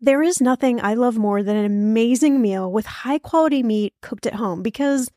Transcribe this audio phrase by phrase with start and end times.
[0.00, 4.26] There is nothing I love more than an amazing meal with high quality meat cooked
[4.26, 5.10] at home because,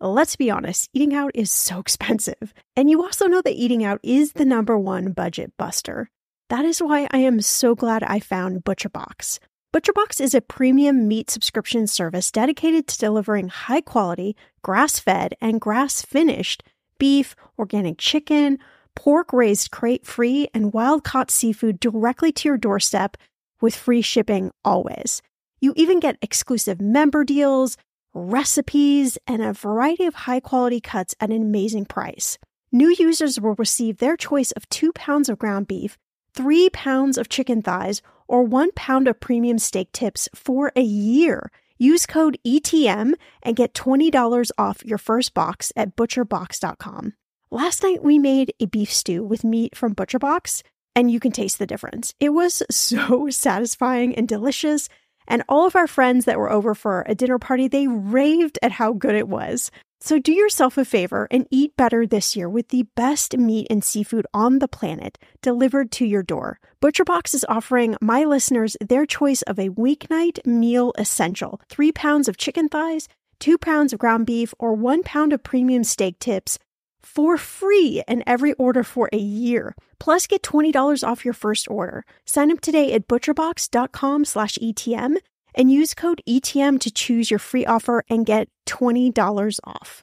[0.00, 2.54] let's be honest, eating out is so expensive.
[2.76, 6.10] And you also know that eating out is the number one budget buster.
[6.48, 9.40] That is why I am so glad I found ButcherBox.
[9.74, 15.60] ButcherBox is a premium meat subscription service dedicated to delivering high quality, grass fed, and
[15.60, 16.62] grass finished
[16.98, 18.58] beef, organic chicken,
[18.94, 23.16] pork raised crate free, and wild caught seafood directly to your doorstep
[23.60, 25.22] with free shipping always.
[25.60, 27.76] You even get exclusive member deals,
[28.14, 32.38] recipes, and a variety of high quality cuts at an amazing price.
[32.72, 35.98] New users will receive their choice of two pounds of ground beef,
[36.34, 41.50] three pounds of chicken thighs, or one pound of premium steak tips for a year.
[41.78, 47.14] Use code ETM and get $20 off your first box at butcherbox.com.
[47.50, 50.62] Last night we made a beef stew with meat from ButcherBox
[50.94, 52.14] and you can taste the difference.
[52.20, 54.88] It was so satisfying and delicious.
[55.26, 58.72] And all of our friends that were over for a dinner party, they raved at
[58.72, 59.70] how good it was.
[60.02, 63.84] So do yourself a favor and eat better this year with the best meat and
[63.84, 66.58] seafood on the planet delivered to your door.
[66.82, 72.38] ButcherBox is offering my listeners their choice of a weeknight meal essential three pounds of
[72.38, 76.58] chicken thighs, two pounds of ground beef, or one pound of premium steak tips
[77.02, 79.74] for free in every order for a year.
[79.98, 82.04] Plus, get $20 off your first order.
[82.24, 85.16] Sign up today at butcherbox.com slash ETM
[85.54, 90.02] and use code ETM to choose your free offer and get $20 off.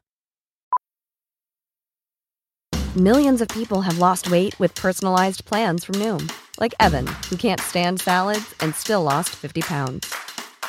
[2.95, 7.61] Millions of people have lost weight with personalized plans from Noom, like Evan, who can't
[7.61, 10.11] stand salads and still lost 50 pounds.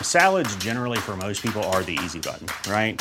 [0.02, 3.00] Salads, generally, for most people, are the easy button, right?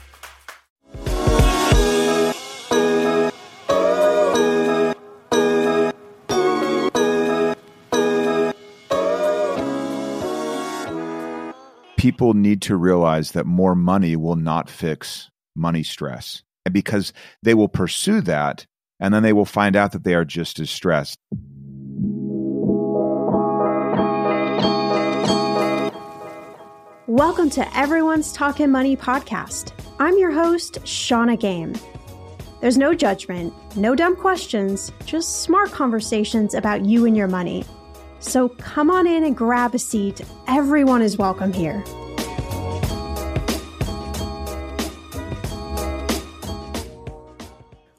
[12.01, 16.41] People need to realize that more money will not fix money stress
[16.71, 17.13] because
[17.43, 18.65] they will pursue that
[18.99, 21.19] and then they will find out that they are just as stressed.
[27.05, 29.71] Welcome to Everyone's Talking Money podcast.
[29.99, 31.75] I'm your host, Shannah Game.
[32.61, 37.63] There's no judgment, no dumb questions, just smart conversations about you and your money.
[38.21, 40.21] So come on in and grab a seat.
[40.47, 41.83] Everyone is welcome here.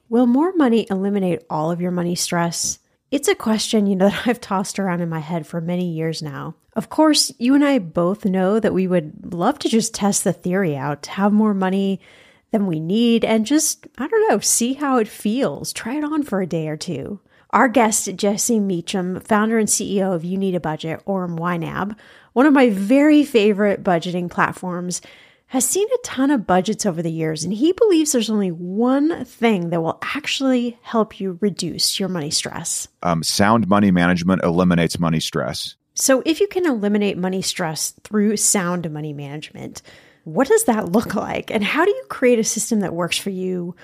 [0.08, 2.78] Will more money eliminate all of your money stress?
[3.10, 6.22] It's a question, you know, that I've tossed around in my head for many years
[6.22, 6.54] now.
[6.74, 10.32] Of course, you and I both know that we would love to just test the
[10.32, 12.00] theory out, have more money
[12.50, 15.72] than we need and just, I don't know, see how it feels.
[15.72, 17.20] Try it on for a day or two.
[17.52, 21.94] Our guest, Jesse Mecham, founder and CEO of You Need a Budget, or YNAB,
[22.32, 25.02] one of my very favorite budgeting platforms,
[25.48, 29.26] has seen a ton of budgets over the years, and he believes there's only one
[29.26, 32.88] thing that will actually help you reduce your money stress.
[33.02, 35.76] Um, sound money management eliminates money stress.
[35.92, 39.82] So, if you can eliminate money stress through sound money management,
[40.24, 41.50] what does that look like?
[41.50, 43.76] And how do you create a system that works for you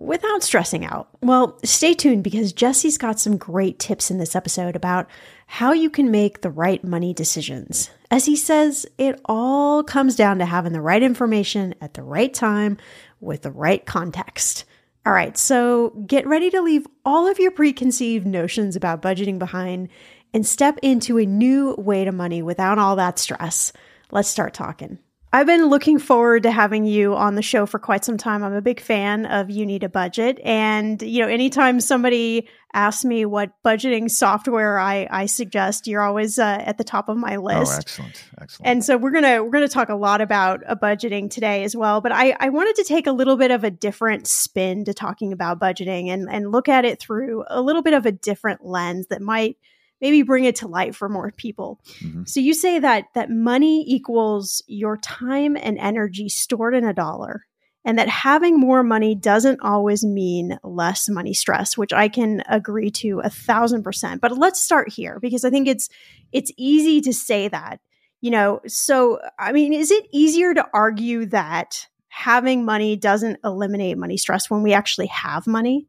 [0.00, 1.08] without stressing out?
[1.22, 5.08] Well, stay tuned because Jesse's got some great tips in this episode about
[5.46, 7.90] how you can make the right money decisions.
[8.10, 12.32] As he says, it all comes down to having the right information at the right
[12.32, 12.78] time
[13.20, 14.64] with the right context.
[15.06, 19.88] All right, so get ready to leave all of your preconceived notions about budgeting behind
[20.32, 23.72] and step into a new way to money without all that stress.
[24.10, 24.98] Let's start talking.
[25.32, 28.42] I've been looking forward to having you on the show for quite some time.
[28.42, 30.40] I'm a big fan of You Need a Budget.
[30.42, 36.36] And, you know, anytime somebody asks me what budgeting software I, I suggest, you're always
[36.40, 37.72] uh, at the top of my oh, list.
[37.72, 38.24] Oh, excellent.
[38.40, 38.68] Excellent.
[38.68, 41.62] And so we're going to, we're going to talk a lot about uh, budgeting today
[41.62, 42.00] as well.
[42.00, 45.32] But I, I wanted to take a little bit of a different spin to talking
[45.32, 49.06] about budgeting and, and look at it through a little bit of a different lens
[49.08, 49.58] that might–
[50.00, 51.80] maybe bring it to light for more people.
[52.00, 52.24] Mm-hmm.
[52.24, 57.44] So you say that that money equals your time and energy stored in a dollar
[57.84, 62.90] and that having more money doesn't always mean less money stress, which I can agree
[62.92, 64.20] to a thousand percent.
[64.20, 65.88] But let's start here because I think it's
[66.32, 67.80] it's easy to say that.
[68.20, 73.96] You know, so I mean, is it easier to argue that having money doesn't eliminate
[73.96, 75.86] money stress when we actually have money?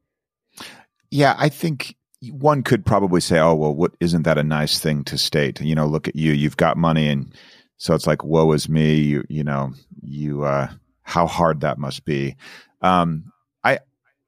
[1.09, 1.97] Yeah, I think
[2.29, 5.75] one could probably say, "Oh, well, what isn't that a nice thing to state?" You
[5.75, 7.33] know, look at you, you've got money, and
[7.77, 9.73] so it's like, "Woe is me!" You, you know,
[10.03, 10.69] you, uh,
[11.03, 12.35] how hard that must be.
[12.81, 13.31] Um,
[13.63, 13.79] I,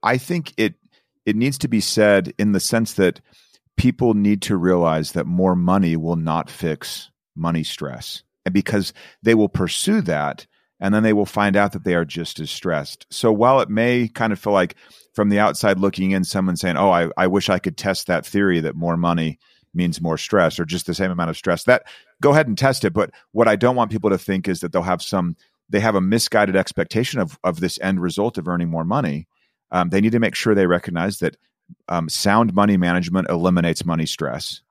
[0.01, 0.75] I think it
[1.25, 3.21] it needs to be said in the sense that
[3.77, 8.91] people need to realize that more money will not fix money stress, and because
[9.21, 10.47] they will pursue that,
[10.79, 13.05] and then they will find out that they are just as stressed.
[13.09, 14.75] So while it may kind of feel like
[15.13, 18.25] from the outside looking in, someone saying, "Oh, I, I wish I could test that
[18.25, 19.39] theory that more money
[19.73, 21.83] means more stress or just the same amount of stress," that
[22.21, 22.93] go ahead and test it.
[22.93, 25.35] But what I don't want people to think is that they'll have some
[25.69, 29.27] they have a misguided expectation of of this end result of earning more money.
[29.71, 31.37] Um, they need to make sure they recognize that
[31.87, 34.61] um, sound money management eliminates money stress,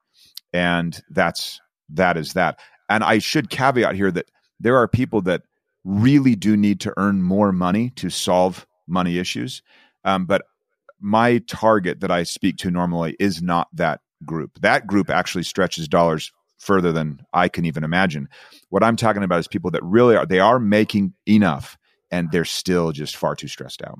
[0.51, 1.59] and that's
[1.89, 2.59] that is that.
[2.89, 4.29] And I should caveat here that
[4.59, 5.41] there are people that
[5.83, 9.61] really do need to earn more money to solve money issues.
[10.03, 10.43] Um, but
[10.99, 14.59] my target that I speak to normally is not that group.
[14.61, 18.29] That group actually stretches dollars further than I can even imagine.
[18.69, 21.77] What I'm talking about is people that really are they are making enough
[22.09, 23.99] and they're still just far too stressed out.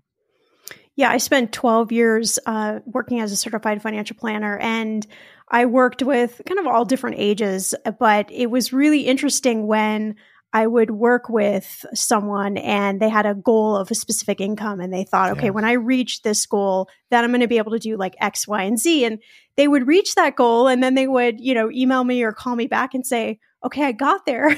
[0.95, 5.05] Yeah, I spent 12 years uh, working as a certified financial planner and
[5.49, 10.15] I worked with kind of all different ages, but it was really interesting when
[10.55, 14.93] I would work with someone and they had a goal of a specific income and
[14.93, 17.79] they thought, okay, when I reach this goal, then I'm going to be able to
[17.79, 19.03] do like X, Y, and Z.
[19.03, 19.19] And
[19.57, 22.55] they would reach that goal and then they would, you know, email me or call
[22.55, 24.55] me back and say, okay, I got there.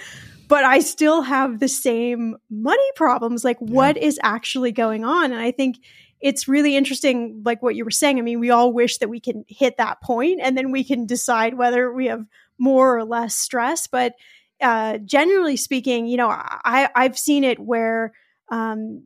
[0.48, 3.42] but I still have the same money problems.
[3.42, 3.72] Like, yeah.
[3.72, 5.32] what is actually going on?
[5.32, 5.78] And I think
[6.20, 8.18] it's really interesting, like what you were saying.
[8.18, 11.06] I mean, we all wish that we can hit that point and then we can
[11.06, 12.26] decide whether we have
[12.58, 13.86] more or less stress.
[13.86, 14.12] But
[14.60, 18.12] uh, generally speaking, you know, I I've seen it where
[18.50, 19.04] um,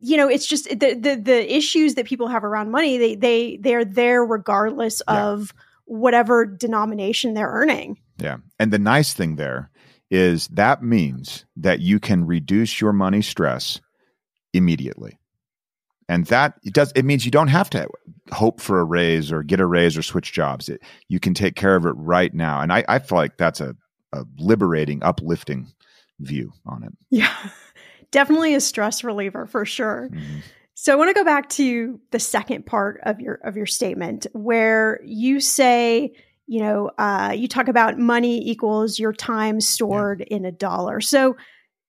[0.00, 3.56] you know it's just the, the the issues that people have around money they they
[3.56, 5.26] they're there regardless yeah.
[5.26, 5.52] of
[5.86, 7.98] whatever denomination they're earning.
[8.18, 9.70] Yeah, and the nice thing there
[10.10, 13.80] is that means that you can reduce your money stress
[14.52, 15.18] immediately.
[16.08, 17.88] And that it does it means you don't have to
[18.30, 20.68] hope for a raise or get a raise or switch jobs.
[20.68, 22.60] It, you can take care of it right now.
[22.60, 23.74] And I, I feel like that's a
[24.14, 25.68] a liberating, uplifting
[26.20, 26.92] view on it.
[27.10, 27.34] Yeah,
[28.10, 30.08] definitely a stress reliever for sure.
[30.12, 30.40] Mm-hmm.
[30.74, 34.26] So I want to go back to the second part of your of your statement
[34.32, 36.12] where you say,
[36.46, 40.36] you know, uh, you talk about money equals your time stored yeah.
[40.36, 41.00] in a dollar.
[41.00, 41.36] So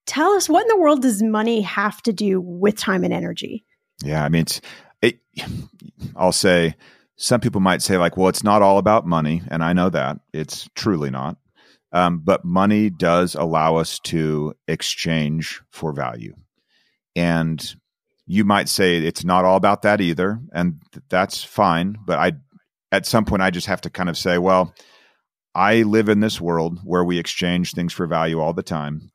[0.06, 3.66] tell us what in the world does money have to do with time and energy?
[4.04, 4.62] Yeah, I mean, it's,
[5.02, 5.20] it,
[6.16, 6.76] I'll say
[7.18, 10.20] some people might say like, well, it's not all about money, and I know that
[10.34, 11.38] it's truly not.
[11.92, 16.36] Um, but money does allow us to exchange for value.
[17.16, 17.76] And
[18.28, 20.40] you might say it's not all about that either.
[20.52, 21.98] And that's fine.
[22.06, 22.34] But I,
[22.92, 24.74] at some point, I just have to kind of say, well,
[25.54, 29.10] I live in this world where we exchange things for value all the time.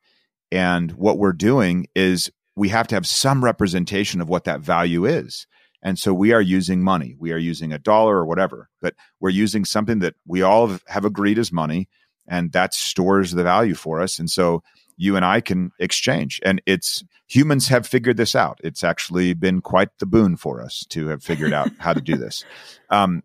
[0.50, 5.04] And what we're doing is we have to have some representation of what that value
[5.04, 5.46] is.
[5.82, 7.14] And so we are using money.
[7.18, 11.04] We are using a dollar or whatever, but we're using something that we all have
[11.04, 11.88] agreed is money
[12.30, 14.18] and that stores the value for us.
[14.18, 14.62] And so
[14.96, 16.40] you and I can exchange.
[16.44, 18.60] And it's humans have figured this out.
[18.62, 22.16] It's actually been quite the boon for us to have figured out how to do
[22.16, 22.44] this.
[22.92, 23.22] Um,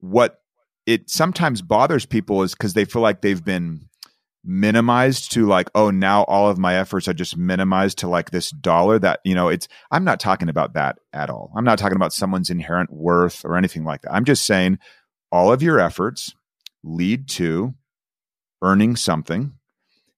[0.00, 0.40] what
[0.86, 3.88] it sometimes bothers people is because they feel like they've been
[4.44, 8.50] minimized to like oh now all of my efforts are just minimized to like this
[8.50, 11.96] dollar that you know it's i'm not talking about that at all i'm not talking
[11.96, 14.78] about someone's inherent worth or anything like that i'm just saying
[15.30, 16.34] all of your efforts
[16.82, 17.74] lead to
[18.62, 19.52] earning something,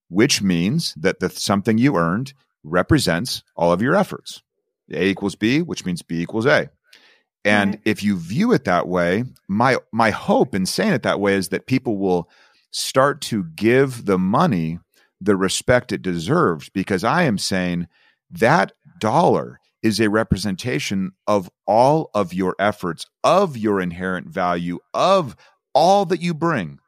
[0.08, 2.32] which means that the something you earned
[2.62, 4.42] represents all of your efforts.
[4.92, 6.70] A equals B, which means B equals A.
[7.44, 7.80] And right.
[7.84, 11.48] if you view it that way, my my hope in saying it that way is
[11.48, 12.28] that people will
[12.70, 14.78] start to give the money
[15.20, 17.88] the respect it deserves because I am saying
[18.30, 25.36] that dollar is a representation of all of your efforts, of your inherent value, of
[25.74, 26.78] all that you bring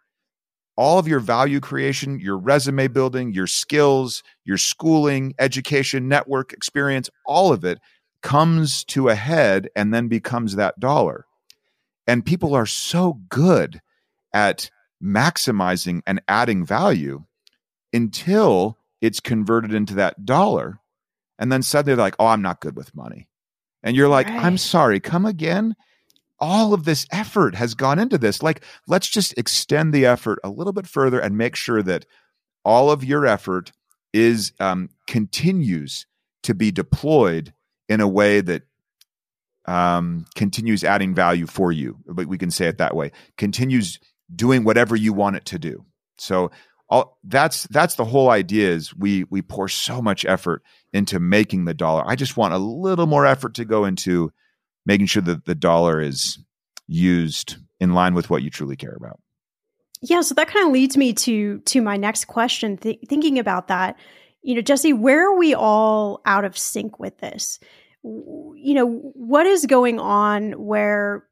[0.76, 7.10] all of your value creation, your resume building, your skills, your schooling, education, network experience,
[7.26, 7.78] all of it
[8.22, 11.26] comes to a head and then becomes that dollar.
[12.06, 13.80] And people are so good
[14.32, 14.70] at
[15.02, 17.24] maximizing and adding value
[17.92, 20.78] until it's converted into that dollar.
[21.38, 23.28] And then suddenly they're like, oh, I'm not good with money.
[23.82, 24.44] And you're like, right.
[24.44, 25.74] I'm sorry, come again
[26.42, 28.42] all of this effort has gone into this.
[28.42, 32.04] Like, let's just extend the effort a little bit further and make sure that
[32.64, 33.70] all of your effort
[34.12, 36.04] is um, continues
[36.42, 37.54] to be deployed
[37.88, 38.62] in a way that
[39.66, 41.98] um, continues adding value for you.
[42.06, 43.12] But we can say it that way.
[43.38, 44.00] Continues
[44.34, 45.84] doing whatever you want it to do.
[46.18, 46.50] So
[46.88, 51.66] all that's that's the whole idea is we we pour so much effort into making
[51.66, 52.02] the dollar.
[52.04, 54.32] I just want a little more effort to go into
[54.86, 56.38] making sure that the dollar is
[56.86, 59.20] used in line with what you truly care about.
[60.00, 62.76] Yeah, so that kind of leads me to to my next question.
[62.76, 63.96] Th- thinking about that,
[64.42, 67.60] you know, Jesse, where are we all out of sync with this?
[68.02, 71.24] You know, what is going on where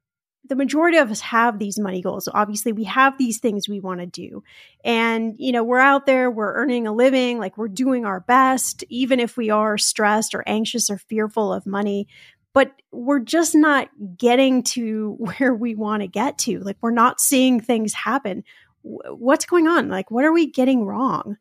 [0.50, 2.28] the majority of us have these money goals.
[2.32, 4.42] Obviously, we have these things we want to do.
[4.84, 8.82] And, you know, we're out there, we're earning a living, like we're doing our best,
[8.88, 12.08] even if we are stressed or anxious or fearful of money.
[12.52, 16.60] But we're just not getting to where we want to get to.
[16.60, 18.44] Like, we're not seeing things happen.
[18.82, 19.88] What's going on?
[19.88, 21.36] Like, what are we getting wrong?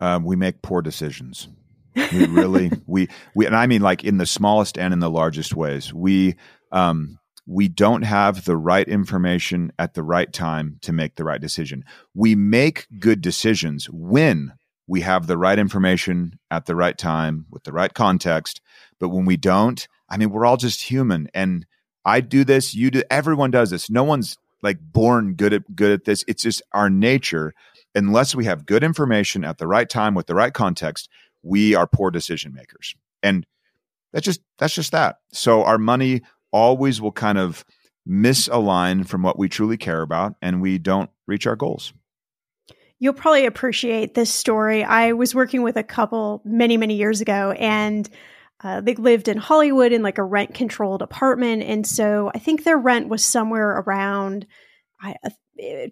[0.00, 1.48] Um, we make poor decisions.
[1.94, 5.54] We really, we, we, and I mean like in the smallest and in the largest
[5.54, 5.92] ways.
[5.92, 6.36] We,
[6.72, 11.40] um, we don't have the right information at the right time to make the right
[11.40, 11.84] decision.
[12.14, 14.54] We make good decisions when
[14.86, 18.60] we have the right information at the right time with the right context.
[18.98, 21.28] But when we don't, I mean, we're all just human.
[21.34, 21.66] And
[22.04, 23.90] I do this, you do, everyone does this.
[23.90, 26.24] No one's like born good at good at this.
[26.28, 27.52] It's just our nature.
[27.96, 31.08] Unless we have good information at the right time with the right context,
[31.42, 32.94] we are poor decision makers.
[33.24, 33.44] And
[34.12, 35.16] that's just that's just that.
[35.32, 37.64] So our money always will kind of
[38.08, 41.92] misalign from what we truly care about and we don't reach our goals.
[43.00, 44.84] You'll probably appreciate this story.
[44.84, 48.08] I was working with a couple many, many years ago and
[48.64, 51.62] uh, they lived in Hollywood in like a rent controlled apartment.
[51.62, 54.46] And so I think their rent was somewhere around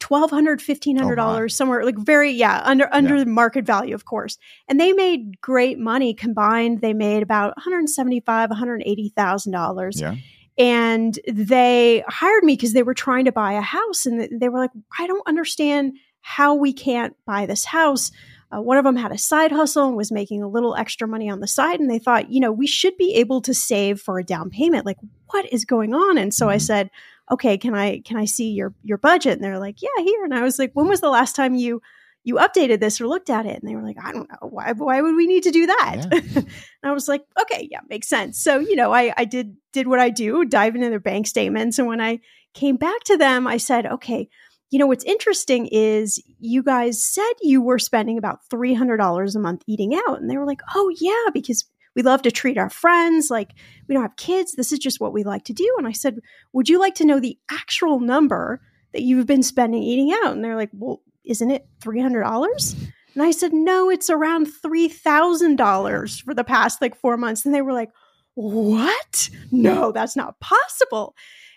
[0.00, 3.25] twelve hundred, fifteen hundred dollars, oh somewhere like very yeah under under yeah.
[3.25, 4.38] the market value, of course.
[4.69, 6.81] And they made great money combined.
[6.81, 10.00] They made about one hundred seventy five, one hundred eighty thousand dollars.
[10.00, 10.17] Yeah
[10.59, 14.59] and they hired me because they were trying to buy a house and they were
[14.59, 18.11] like i don't understand how we can't buy this house
[18.52, 21.30] uh, one of them had a side hustle and was making a little extra money
[21.30, 24.18] on the side and they thought you know we should be able to save for
[24.18, 24.87] a down payment.
[24.87, 24.99] Like
[25.30, 26.18] what is going on?
[26.18, 26.54] And so mm-hmm.
[26.54, 26.90] i said
[27.30, 29.35] okay can i can i see your your budget?
[29.35, 30.25] And they're like yeah here.
[30.25, 31.80] And i was like when was the last time you
[32.25, 33.61] you updated this or looked at it?
[33.61, 34.49] And they were like i don't know.
[34.49, 36.06] Why why would we need to do that?
[36.12, 36.21] Yeah.
[36.37, 36.47] and
[36.85, 38.38] i was like okay yeah makes sense.
[38.38, 41.78] So you know i i did did what i do dive into their bank statements.
[41.78, 42.21] And when i
[42.54, 44.28] came back to them i said okay
[44.73, 49.62] you know what's interesting is you guys said you were spending about $300 a month
[49.69, 51.64] eating out and they were like oh yeah because
[51.95, 53.50] we love to treat our friends like
[53.87, 56.19] we don't have kids this is just what we like to do and i said
[56.52, 58.61] would you like to know the actual number
[58.93, 62.93] that you've been spending eating out and they're like well isn't it $300?
[63.14, 67.45] And I said, no, it's around $3,000 for the past like four months.
[67.45, 67.91] And they were like,
[68.35, 69.29] what?
[69.50, 71.14] No, that's not possible.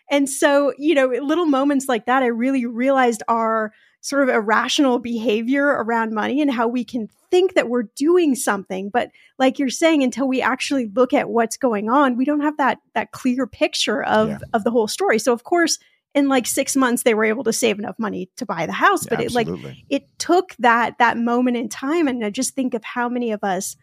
[0.10, 3.74] And so, you know, little moments like that, I really realized our
[4.06, 8.90] sort of irrational behavior around money and how we can think that we're doing something.
[8.90, 9.10] But
[9.40, 12.78] like you're saying until we actually look at what's going on we don't have that
[12.94, 14.38] that clear picture of yeah.
[14.54, 15.18] of the whole story.
[15.18, 15.80] So of course
[16.14, 19.06] in like six months they were able to save enough money to buy the house
[19.06, 19.48] but it like
[19.90, 22.08] it took that that moment in time.
[22.08, 23.76] And i just think of how many of us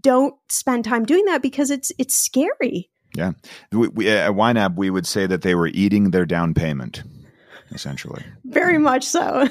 [0.00, 3.32] don't spend time doing that because it's it's scary yeah
[3.72, 7.02] we, we, at YNAB we would say that they were eating their down payment
[7.72, 9.48] essentially very much so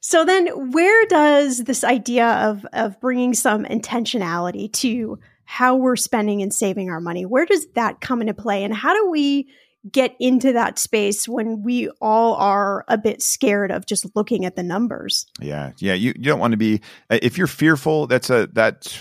[0.00, 6.42] so then where does this idea of of bringing some intentionality to how we're spending
[6.42, 9.48] and saving our money where does that come into play and how do we
[9.90, 14.56] get into that space when we all are a bit scared of just looking at
[14.56, 15.26] the numbers.
[15.40, 15.72] Yeah.
[15.78, 15.94] Yeah.
[15.94, 16.80] You, you don't want to be,
[17.10, 18.98] uh, if you're fearful, that's a, that's,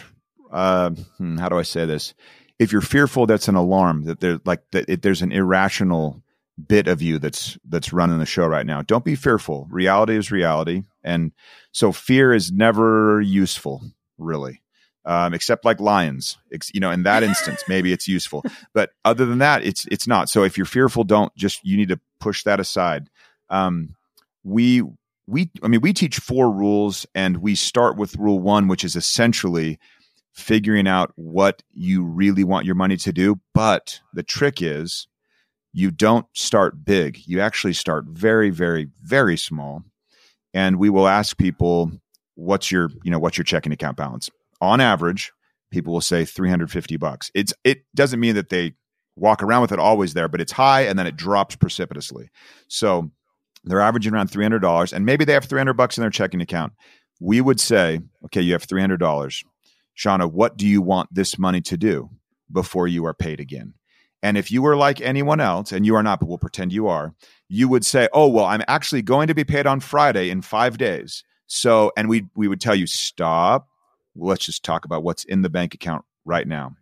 [0.52, 2.14] uh, hmm, how do I say this?
[2.64, 6.22] If you're fearful, that's an alarm that there's like that it, there's an irrational
[6.68, 8.82] bit of you that's that's running the show right now.
[8.82, 9.68] Don't be fearful.
[9.70, 11.32] Reality is reality, and
[11.72, 13.82] so fear is never useful,
[14.18, 14.64] really
[15.06, 16.38] um, except like lions.
[16.74, 18.44] You know, in that instance, maybe it's useful,
[18.74, 20.30] but other than that, it's it's not.
[20.30, 23.10] So if you're fearful, don't just you need to push that aside.
[23.50, 23.96] Um,
[24.44, 24.84] we
[25.28, 28.96] we I mean we teach four rules, and we start with rule one, which is
[28.96, 29.80] essentially
[30.34, 33.40] figuring out what you really want your money to do.
[33.54, 35.08] But the trick is
[35.72, 37.20] you don't start big.
[37.26, 39.84] You actually start very, very, very small.
[40.54, 41.92] And we will ask people,
[42.36, 44.30] what's your, you know, what's your checking account balance?
[44.64, 45.34] on average,
[45.72, 47.30] people will say 350 bucks.
[47.36, 48.74] It's it doesn't mean that they
[49.18, 52.30] walk around with it always there, but it's high and then it drops precipitously.
[52.70, 53.12] So
[53.66, 56.74] they're averaging around $300 and maybe they have 300 bucks in their checking account.
[57.20, 59.44] We would say, okay, you have $300.
[59.94, 62.10] Shannah, what do you want this money to do
[62.52, 63.74] before you are paid again?
[64.24, 66.88] And if you were like anyone else, and you are not, but we'll pretend you
[66.88, 67.14] are,
[67.50, 70.78] you would say, "Oh, well, I'm actually going to be paid on Friday in 5
[70.78, 73.68] days." So, and we we would tell you, "Stop.
[74.16, 76.76] Let's just talk about what's in the bank account right now."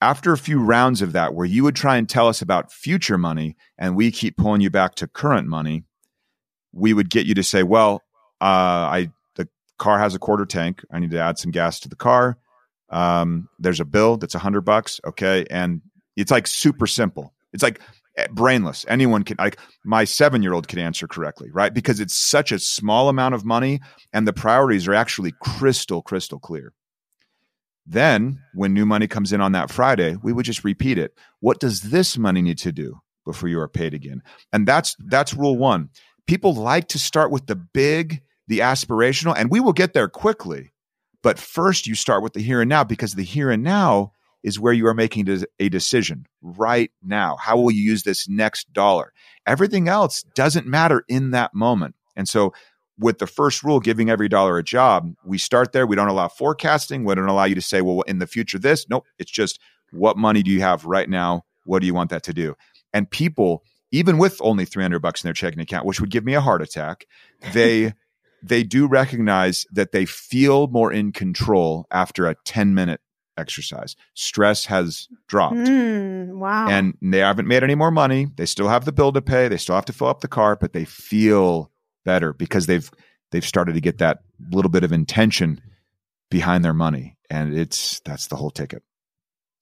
[0.00, 3.18] After a few rounds of that where you would try and tell us about future
[3.18, 5.84] money and we keep pulling you back to current money,
[6.72, 8.02] we would get you to say, "Well,
[8.40, 9.46] uh, I the
[9.76, 10.82] car has a quarter tank.
[10.90, 12.38] I need to add some gas to the car.
[12.90, 15.00] Um, there's a bill that's a hundred bucks.
[15.06, 15.82] Okay, and
[16.16, 17.34] it's like super simple.
[17.52, 17.80] It's like
[18.16, 18.84] eh, brainless.
[18.88, 21.72] Anyone can like my seven year old can answer correctly, right?
[21.72, 23.80] Because it's such a small amount of money,
[24.12, 26.72] and the priorities are actually crystal crystal clear.
[27.86, 31.12] Then, when new money comes in on that Friday, we would just repeat it.
[31.40, 34.22] What does this money need to do before you are paid again?
[34.52, 35.88] And that's that's rule one.
[36.26, 40.72] People like to start with the big, the aspirational, and we will get there quickly.
[41.22, 44.60] But first, you start with the here and now because the here and now is
[44.60, 47.36] where you are making a decision right now.
[47.36, 49.12] How will you use this next dollar?
[49.46, 51.96] Everything else doesn't matter in that moment.
[52.16, 52.52] And so,
[53.00, 55.86] with the first rule, giving every dollar a job, we start there.
[55.86, 57.04] We don't allow forecasting.
[57.04, 58.88] We don't allow you to say, well, in the future, this.
[58.88, 59.06] Nope.
[59.18, 59.60] It's just
[59.92, 61.44] what money do you have right now?
[61.64, 62.56] What do you want that to do?
[62.92, 66.34] And people, even with only 300 bucks in their checking account, which would give me
[66.34, 67.06] a heart attack,
[67.52, 67.94] they
[68.42, 73.00] they do recognize that they feel more in control after a 10 minute
[73.36, 73.96] exercise.
[74.14, 75.56] Stress has dropped.
[75.56, 76.68] Mm, wow.
[76.68, 78.26] And they haven't made any more money.
[78.36, 79.48] They still have the bill to pay.
[79.48, 81.70] They still have to fill up the car, but they feel
[82.04, 82.90] better because they've
[83.30, 84.18] they've started to get that
[84.50, 85.60] little bit of intention
[86.30, 87.16] behind their money.
[87.30, 88.82] And it's that's the whole ticket.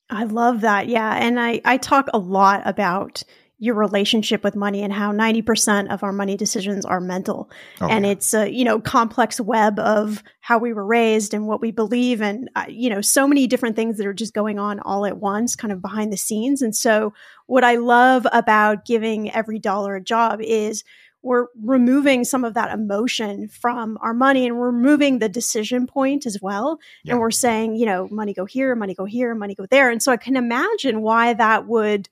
[0.08, 0.88] I love that.
[0.88, 1.16] Yeah.
[1.16, 3.24] And I, I talk a lot about
[3.58, 7.50] your relationship with money and how 90% of our money decisions are mental.
[7.80, 8.12] Oh, and yeah.
[8.12, 12.20] it's a, you know, complex web of how we were raised and what we believe
[12.20, 15.16] and, uh, you know, so many different things that are just going on all at
[15.16, 16.60] once, kind of behind the scenes.
[16.60, 17.14] And so
[17.46, 20.84] what I love about giving every dollar a job is
[21.22, 26.24] we're removing some of that emotion from our money and we're removing the decision point
[26.24, 26.78] as well.
[27.02, 27.12] Yeah.
[27.12, 29.90] And we're saying, you know, money go here, money go here, money go there.
[29.90, 32.08] And so I can imagine why that would,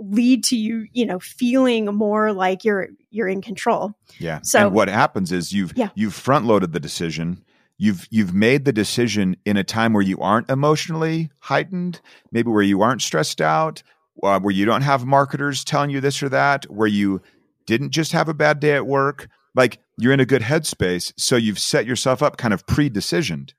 [0.00, 3.92] lead to you, you know, feeling more like you're you're in control.
[4.18, 4.40] Yeah.
[4.42, 5.90] So and what happens is you've yeah.
[5.94, 7.44] you've front loaded the decision.
[7.76, 12.00] You've you've made the decision in a time where you aren't emotionally heightened,
[12.32, 13.82] maybe where you aren't stressed out,
[14.22, 17.22] uh, where you don't have marketers telling you this or that, where you
[17.66, 19.28] didn't just have a bad day at work.
[19.54, 23.52] Like you're in a good headspace, so you've set yourself up kind of pre-decisioned.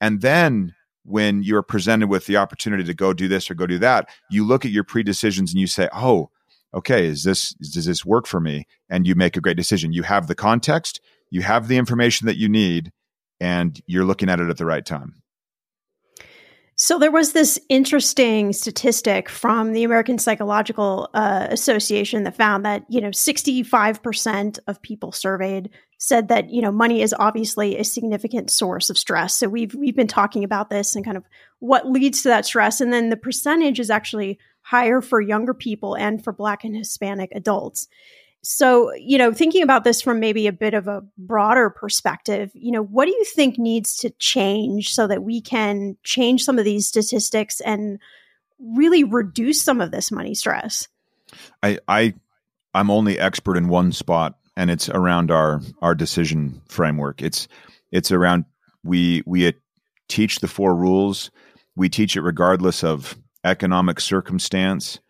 [0.00, 3.78] And then when you're presented with the opportunity to go do this or go do
[3.78, 6.30] that, you look at your pre-decisions and you say, "Oh,
[6.74, 9.92] okay, is this does this work for me?" And you make a great decision.
[9.92, 12.92] You have the context, you have the information that you need,
[13.40, 15.20] and you're looking at it at the right time.
[16.76, 22.84] So there was this interesting statistic from the American Psychological uh, Association that found that
[22.88, 25.68] you know 65% of people surveyed
[26.02, 29.36] said that you know money is obviously a significant source of stress.
[29.36, 31.24] So we've we've been talking about this and kind of
[31.60, 35.94] what leads to that stress, and then the percentage is actually higher for younger people
[35.94, 37.86] and for Black and Hispanic adults.
[38.42, 42.72] So, you know, thinking about this from maybe a bit of a broader perspective, you
[42.72, 46.64] know, what do you think needs to change so that we can change some of
[46.64, 47.98] these statistics and
[48.58, 50.88] really reduce some of this money stress?
[51.62, 52.14] I I
[52.72, 57.22] I'm only expert in one spot and it's around our our decision framework.
[57.22, 57.48] It's
[57.90, 58.44] it's around
[58.84, 59.52] we we
[60.08, 61.30] teach the four rules.
[61.76, 65.00] We teach it regardless of economic circumstance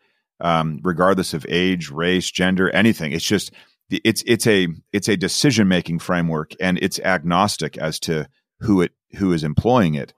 [0.40, 3.12] um, regardless of age, race, gender, anything.
[3.12, 3.52] It's just
[3.90, 8.28] it's it's a it's a decision making framework, and it's agnostic as to
[8.60, 10.14] who it who is employing it.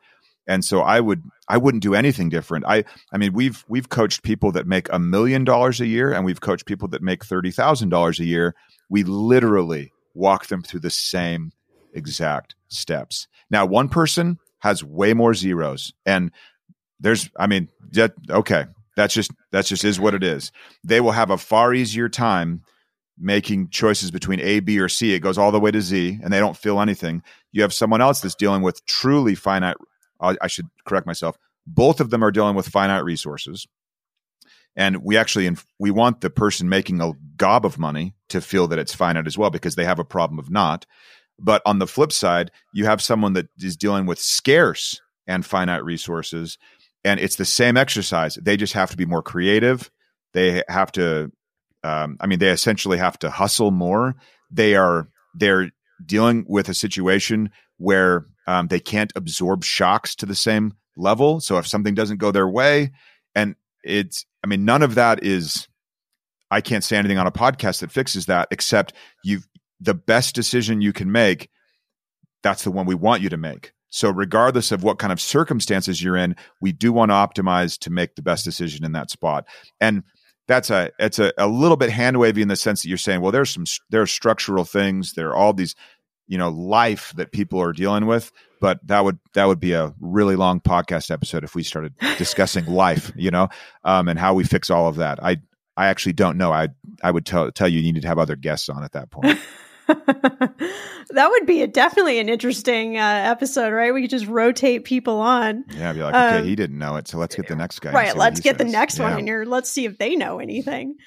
[0.47, 2.64] And so I would I wouldn't do anything different.
[2.66, 6.25] I I mean we've we've coached people that make a million dollars a year, and
[6.25, 8.55] we've coached people that make thirty thousand dollars a year.
[8.92, 11.52] We literally walk them through the same
[11.94, 13.26] exact steps.
[13.50, 16.31] Now, one person has way more zeros, and
[17.00, 17.70] there's I mean,
[18.31, 20.52] okay, that's just that's just is what it is.
[20.85, 22.62] They will have a far easier time
[23.18, 25.14] making choices between A, B, or C.
[25.14, 27.22] It goes all the way to Z, and they don't feel anything.
[27.50, 29.76] You have someone else that's dealing with truly finite.
[30.20, 31.38] I should correct myself.
[31.66, 33.66] Both of them are dealing with finite resources,
[34.76, 38.78] and we actually we want the person making a gob of money to feel that
[38.78, 40.87] it's finite as well because they have a problem of not.
[41.38, 45.85] But on the flip side, you have someone that is dealing with scarce and finite
[45.85, 46.58] resources
[47.04, 48.37] and it's the same exercise.
[48.37, 49.90] They just have to be more creative.
[50.35, 51.32] They have to,
[51.82, 54.14] um, I mean, they essentially have to hustle more.
[54.50, 55.70] They are they're
[56.04, 61.40] dealing with a situation where um, they can't absorb shocks to the same level.
[61.40, 62.92] So if something doesn't go their way,
[63.83, 65.68] it's I mean none of that is
[66.51, 68.92] I can't say anything on a podcast that fixes that except
[69.25, 69.40] you
[69.81, 71.49] the best decision you can make
[72.42, 73.73] that's the one we want you to make.
[73.90, 77.90] So regardless of what kind of circumstances you're in, we do want to optimize to
[77.90, 79.47] make the best decision in that spot.
[79.81, 80.03] And
[80.49, 83.21] that's a it's a, a little bit hand wavy in the sense that you're saying,
[83.21, 85.77] well, there's some there are structural things, there are all these,
[86.27, 88.33] you know, life that people are dealing with.
[88.62, 92.64] But that would that would be a really long podcast episode if we started discussing
[92.68, 93.48] life, you know,
[93.83, 95.20] um, and how we fix all of that.
[95.20, 95.38] I
[95.77, 96.53] I actually don't know.
[96.53, 96.68] I
[97.03, 99.40] I would tell tell you you need to have other guests on at that point.
[99.88, 103.92] that would be a, definitely an interesting uh, episode, right?
[103.92, 105.64] We could just rotate people on.
[105.77, 107.90] Yeah, be like, okay, um, he didn't know it, so let's get the next guy.
[107.90, 108.66] Right, let's get says.
[108.66, 109.11] the next yeah.
[109.11, 109.44] one in here.
[109.44, 110.98] Let's see if they know anything.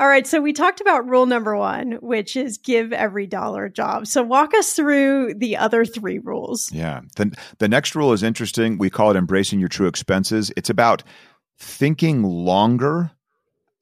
[0.00, 3.70] All right, so we talked about rule number one, which is give every dollar a
[3.70, 4.06] job.
[4.06, 6.72] So walk us through the other three rules.
[6.72, 8.78] Yeah, the the next rule is interesting.
[8.78, 10.50] We call it embracing your true expenses.
[10.56, 11.02] It's about
[11.58, 13.10] thinking longer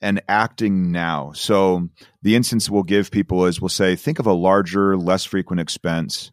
[0.01, 1.31] and acting now.
[1.37, 1.89] So
[2.23, 6.33] the instance we'll give people is we'll say, think of a larger, less frequent expense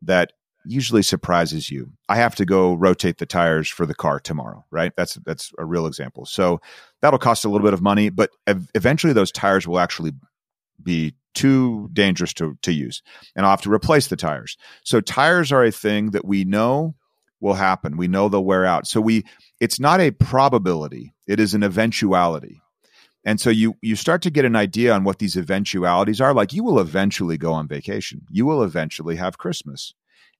[0.00, 0.32] that
[0.66, 1.92] usually surprises you.
[2.08, 4.92] I have to go rotate the tires for the car tomorrow, right?
[4.96, 6.26] That's that's a real example.
[6.26, 6.60] So
[7.00, 10.12] that'll cost a little bit of money, but ev- eventually those tires will actually
[10.82, 13.02] be too dangerous to, to use
[13.34, 14.56] and I'll have to replace the tires.
[14.84, 16.94] So tires are a thing that we know
[17.40, 17.98] will happen.
[17.98, 18.86] We know they'll wear out.
[18.86, 19.24] So we
[19.60, 22.60] it's not a probability, it is an eventuality.
[23.24, 26.32] And so you you start to get an idea on what these eventualities are.
[26.32, 28.22] Like you will eventually go on vacation.
[28.30, 29.94] You will eventually have Christmas.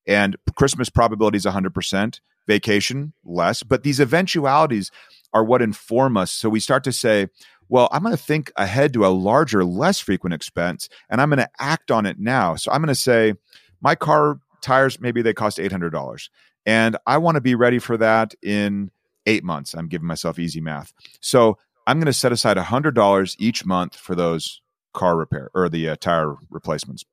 [0.07, 4.90] And Christmas probability is 100%, vacation less, but these eventualities
[5.33, 6.31] are what inform us.
[6.31, 7.29] So we start to say,
[7.69, 11.38] well, I'm going to think ahead to a larger, less frequent expense, and I'm going
[11.38, 12.55] to act on it now.
[12.55, 13.35] So I'm going to say,
[13.81, 16.29] my car tires, maybe they cost $800.
[16.64, 18.90] And I want to be ready for that in
[19.27, 19.75] eight months.
[19.75, 20.92] I'm giving myself easy math.
[21.21, 24.61] So I'm going to set aside $100 each month for those
[24.92, 27.05] car repair or the uh, tire replacements.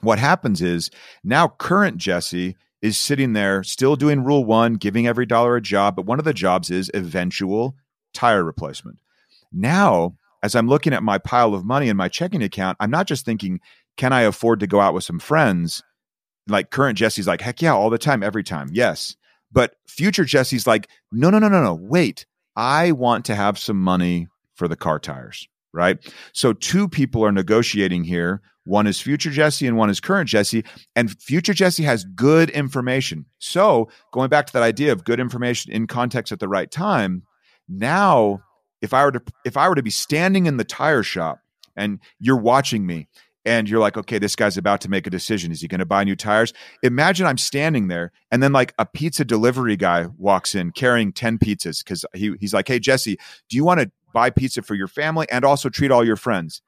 [0.00, 0.90] What happens is
[1.24, 5.96] now current Jesse is sitting there still doing rule one, giving every dollar a job,
[5.96, 7.74] but one of the jobs is eventual
[8.14, 8.98] tire replacement.
[9.52, 13.06] Now, as I'm looking at my pile of money in my checking account, I'm not
[13.06, 13.60] just thinking,
[13.96, 15.82] can I afford to go out with some friends?
[16.46, 18.68] Like current Jesse's like, heck yeah, all the time, every time.
[18.72, 19.16] Yes.
[19.50, 21.74] But future Jesse's like, no, no, no, no, no.
[21.74, 25.98] Wait, I want to have some money for the car tires, right?
[26.32, 28.40] So two people are negotiating here.
[28.68, 30.62] One is future Jesse and one is current Jesse.
[30.94, 33.24] And future Jesse has good information.
[33.38, 37.22] So going back to that idea of good information in context at the right time,
[37.66, 38.42] now
[38.82, 41.38] if I were to if I were to be standing in the tire shop
[41.76, 43.08] and you're watching me
[43.46, 45.50] and you're like, okay, this guy's about to make a decision.
[45.50, 46.52] Is he going to buy new tires?
[46.82, 51.38] Imagine I'm standing there and then like a pizza delivery guy walks in carrying 10
[51.38, 54.88] pizzas because he, he's like, hey, Jesse, do you want to buy pizza for your
[54.88, 56.60] family and also treat all your friends?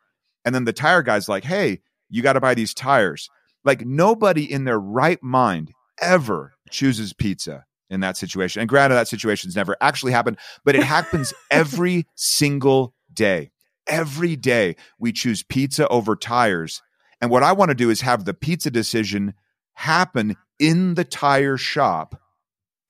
[0.46, 3.30] And then the tire guy's like, hey, you got to buy these tires.
[3.64, 8.60] Like nobody in their right mind ever chooses pizza in that situation.
[8.60, 13.50] And granted, that situation's never actually happened, but it happens every single day
[13.90, 16.80] every day we choose pizza over tires.
[17.20, 19.34] And what I want to do is have the pizza decision
[19.74, 22.18] happen in the tire shop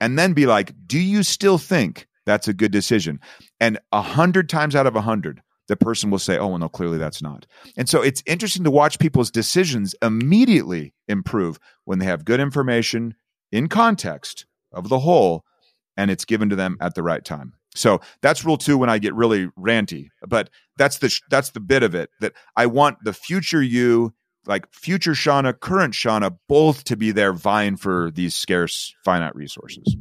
[0.00, 3.18] and then be like, do you still think that's a good decision?
[3.58, 6.68] And a hundred times out of a hundred, the person will say, oh, well, no,
[6.68, 7.46] clearly that's not.
[7.76, 13.14] And so it's interesting to watch people's decisions immediately improve when they have good information
[13.52, 15.44] in context of the whole
[15.96, 17.52] and it's given to them at the right time.
[17.76, 20.08] So that's rule two when I get really ranty.
[20.26, 24.12] But that's the that's the bit of it that I want the future you,
[24.46, 29.96] like future Shannah, current Shannah, both to be there vying for these scarce finite resources.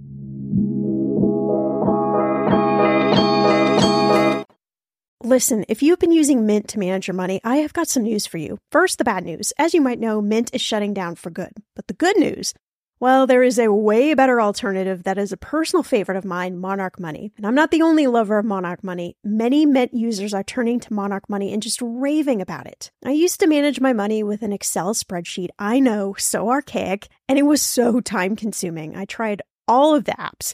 [5.21, 8.25] Listen, if you've been using Mint to manage your money, I have got some news
[8.25, 8.58] for you.
[8.71, 9.51] First, the bad news.
[9.58, 11.51] As you might know, Mint is shutting down for good.
[11.75, 12.53] But the good news
[13.01, 16.99] well, there is a way better alternative that is a personal favorite of mine, Monarch
[16.99, 17.32] Money.
[17.38, 19.15] And I'm not the only lover of Monarch Money.
[19.23, 22.91] Many Mint users are turning to Monarch Money and just raving about it.
[23.05, 25.47] I used to manage my money with an Excel spreadsheet.
[25.58, 28.97] I know, so archaic, and it was so time consuming.
[28.97, 30.53] I tried all of the apps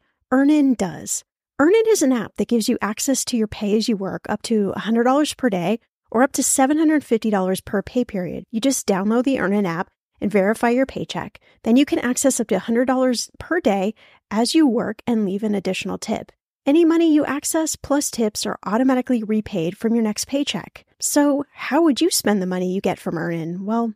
[0.33, 1.25] Earnin does.
[1.59, 4.41] Earnin is an app that gives you access to your pay as you work up
[4.43, 5.77] to $100 per day
[6.09, 8.45] or up to $750 per pay period.
[8.49, 9.89] You just download the Earnin app
[10.21, 11.41] and verify your paycheck.
[11.63, 13.93] Then you can access up to $100 per day
[14.31, 16.31] as you work and leave an additional tip.
[16.65, 20.85] Any money you access plus tips are automatically repaid from your next paycheck.
[21.01, 23.65] So, how would you spend the money you get from Earnin?
[23.65, 23.95] Well,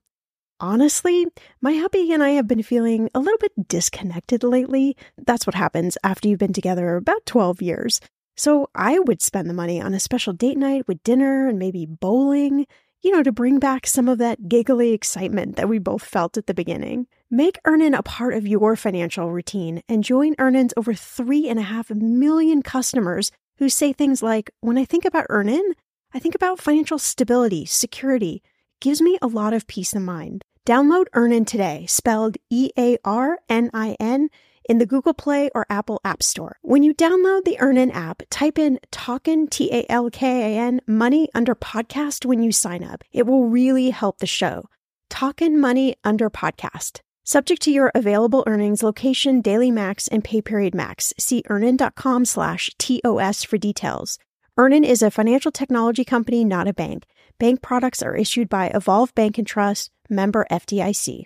[0.65, 1.28] Honestly,
[1.62, 4.97] my hubby and I have been feeling a little bit disconnected lately.
[5.15, 8.01] That's what happens after you've been together about 12 years.
[8.36, 11.86] So I would spend the money on a special date night with dinner and maybe
[11.86, 12.65] bowling,
[13.04, 16.47] you know, to bring back some of that giggly excitement that we both felt at
[16.47, 17.06] the beginning.
[17.30, 21.62] Make Earnin a part of your financial routine and join Earnin's over three and a
[21.62, 25.75] half million customers who say things like, when I think about Earnin,
[26.12, 28.41] I think about financial stability, security,
[28.82, 30.43] gives me a lot of peace of mind.
[30.65, 34.30] Download Earnin today, spelled E A R N I N,
[34.67, 36.58] in the Google Play or Apple App Store.
[36.63, 40.82] When you download the Earnin app, type in Talkin, T A L K A N,
[40.88, 43.04] money under podcast when you sign up.
[43.12, 44.67] It will really help the show.
[45.12, 47.01] Talkin' Money under podcast.
[47.23, 51.13] Subject to your available earnings, location, daily max, and pay period max.
[51.19, 54.17] See earnin.com slash TOS for details.
[54.58, 57.04] Earnin is a financial technology company, not a bank.
[57.38, 61.26] Bank products are issued by Evolve Bank and Trust, member FDIC.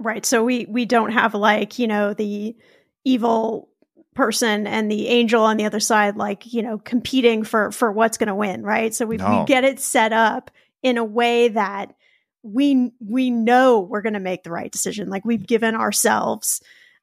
[0.00, 0.24] Right.
[0.24, 2.56] So we we don't have like, you know, the
[3.04, 3.68] evil
[4.14, 8.18] person and the angel on the other side like, you know, competing for for what's
[8.18, 8.94] going to win, right?
[8.94, 9.40] So we No.
[9.40, 10.50] we get it set up
[10.82, 11.94] in a way that
[12.42, 15.08] we we know we're going to make the right decision.
[15.10, 16.60] Like we've given ourselves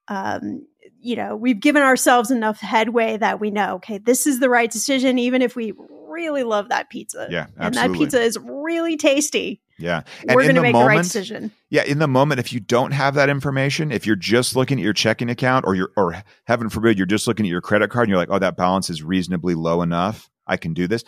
[0.08, 0.66] um
[1.06, 4.72] you know, we've given ourselves enough headway that we know, okay, this is the right
[4.72, 5.72] decision even if we
[6.10, 7.28] really love that pizza.
[7.30, 9.62] Yeah, And that pizza is really tasty.
[9.78, 10.02] Yeah.
[10.28, 11.52] We're going to make the right decision.
[11.70, 14.84] Yeah, in the moment, if you don't have that information, if you're just looking at
[14.84, 18.04] your checking account, or you're, or heaven forbid, you're just looking at your credit card,
[18.04, 20.30] and you're like, "Oh, that balance is reasonably low enough.
[20.48, 21.04] I can do this."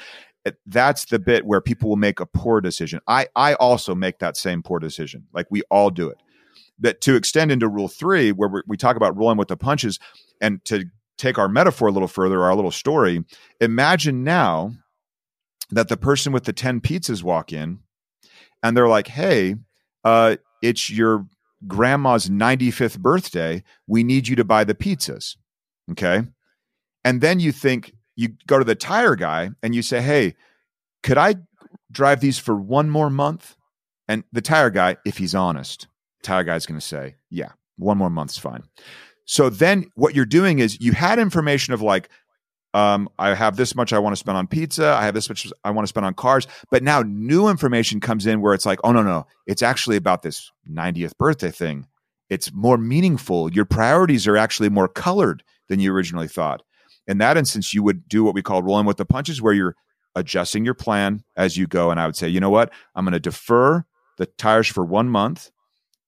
[0.65, 2.99] That's the bit where people will make a poor decision.
[3.07, 5.27] I I also make that same poor decision.
[5.33, 6.17] Like we all do it.
[6.79, 9.99] That to extend into rule three, where we talk about rolling with the punches,
[10.39, 10.85] and to
[11.17, 13.23] take our metaphor a little further, our little story.
[13.59, 14.73] Imagine now
[15.71, 17.79] that the person with the ten pizzas walk in
[18.63, 19.55] and they're like, "Hey,
[20.03, 21.25] uh, it's your
[21.67, 23.63] grandma's 95th birthday.
[23.87, 25.35] We need you to buy the pizzas."
[25.91, 26.21] Okay,
[27.03, 30.35] and then you think you go to the tire guy and you say, "Hey,
[31.03, 31.35] could I
[31.91, 33.55] drive these for one more month?"
[34.07, 35.87] And the tire guy, if he's honest,
[36.23, 38.63] tire guy's going to say, "Yeah, one more month's fine."
[39.27, 42.09] So then what you're doing is you had information of like,
[42.73, 44.87] um, I have this much I want to spend on pizza.
[44.87, 46.47] I have this much I want to spend on cars.
[46.71, 50.21] But now new information comes in where it's like, oh, no, no, it's actually about
[50.21, 51.87] this 90th birthday thing.
[52.29, 53.51] It's more meaningful.
[53.53, 56.63] Your priorities are actually more colored than you originally thought.
[57.05, 59.75] In that instance, you would do what we call rolling with the punches, where you're
[60.15, 61.91] adjusting your plan as you go.
[61.91, 62.71] And I would say, you know what?
[62.95, 63.85] I'm going to defer
[64.17, 65.51] the tires for one month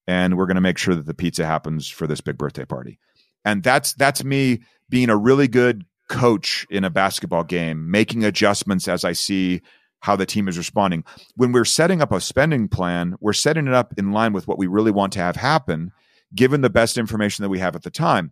[0.09, 2.97] and we're going to make sure that the pizza happens for this big birthday party.
[3.45, 8.87] And that's that's me being a really good coach in a basketball game, making adjustments
[8.87, 9.61] as I see
[9.99, 11.03] how the team is responding.
[11.35, 14.57] When we're setting up a spending plan, we're setting it up in line with what
[14.57, 15.91] we really want to have happen,
[16.33, 18.31] given the best information that we have at the time.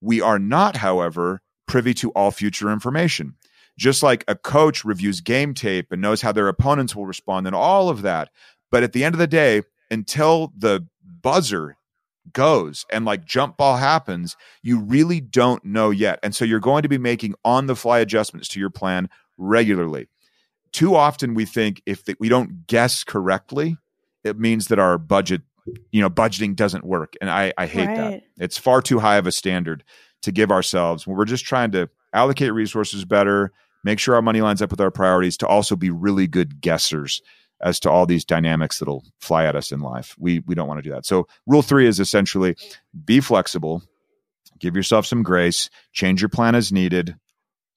[0.00, 3.34] We are not, however, privy to all future information.
[3.76, 7.54] Just like a coach reviews game tape and knows how their opponents will respond and
[7.54, 8.30] all of that.
[8.70, 10.86] But at the end of the day, until the
[11.22, 11.76] buzzer
[12.32, 16.18] goes and like jump ball happens, you really don't know yet.
[16.22, 20.08] And so you're going to be making on the fly adjustments to your plan regularly.
[20.72, 23.76] Too often we think if we don't guess correctly,
[24.24, 25.42] it means that our budget,
[25.90, 27.14] you know, budgeting doesn't work.
[27.20, 27.96] And I, I hate right.
[27.96, 28.22] that.
[28.38, 29.84] It's far too high of a standard
[30.22, 33.52] to give ourselves when we're just trying to allocate resources better,
[33.84, 37.22] make sure our money lines up with our priorities to also be really good guessers
[37.60, 40.14] as to all these dynamics that'll fly at us in life.
[40.18, 41.06] We we don't want to do that.
[41.06, 42.56] So rule 3 is essentially
[43.04, 43.82] be flexible,
[44.58, 47.16] give yourself some grace, change your plan as needed.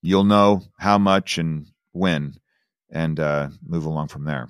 [0.01, 2.35] You'll know how much and when
[2.89, 4.47] and uh, move along from there.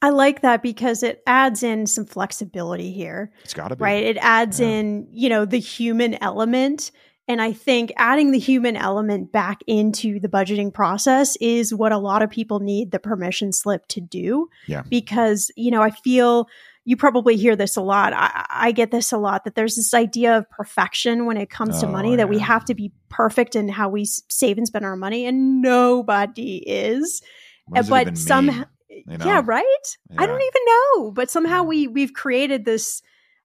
[0.00, 3.30] I like that because it adds in some flexibility here.
[3.44, 3.84] It's got to be.
[3.84, 4.02] Right.
[4.02, 4.66] It adds yeah.
[4.66, 6.90] in, you know, the human element
[7.28, 11.98] and I think adding the human element back into the budgeting process is what a
[11.98, 14.48] lot of people need the permission slip to do.
[14.66, 14.82] Yeah.
[14.88, 16.48] Because, you know, I feel
[16.84, 18.12] you probably hear this a lot.
[18.12, 21.76] I, I get this a lot that there's this idea of perfection when it comes
[21.78, 24.84] oh, to money, that we have to be perfect in how we save and spend
[24.84, 27.22] our money, and nobody is.
[27.68, 29.24] but somehow, you know?
[29.24, 29.96] yeah, right.
[30.10, 30.22] Yeah.
[30.22, 33.00] I don't even know, but somehow we we've created this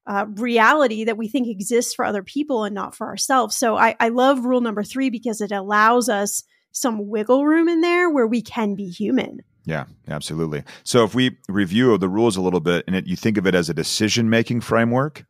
[0.07, 3.55] uh, reality that we think exists for other people and not for ourselves.
[3.55, 7.81] So I, I love rule number three because it allows us some wiggle room in
[7.81, 9.41] there where we can be human.
[9.65, 10.63] Yeah, absolutely.
[10.83, 13.53] So if we review the rules a little bit and it, you think of it
[13.53, 15.25] as a decision making framework,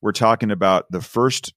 [0.00, 1.52] we're talking about the first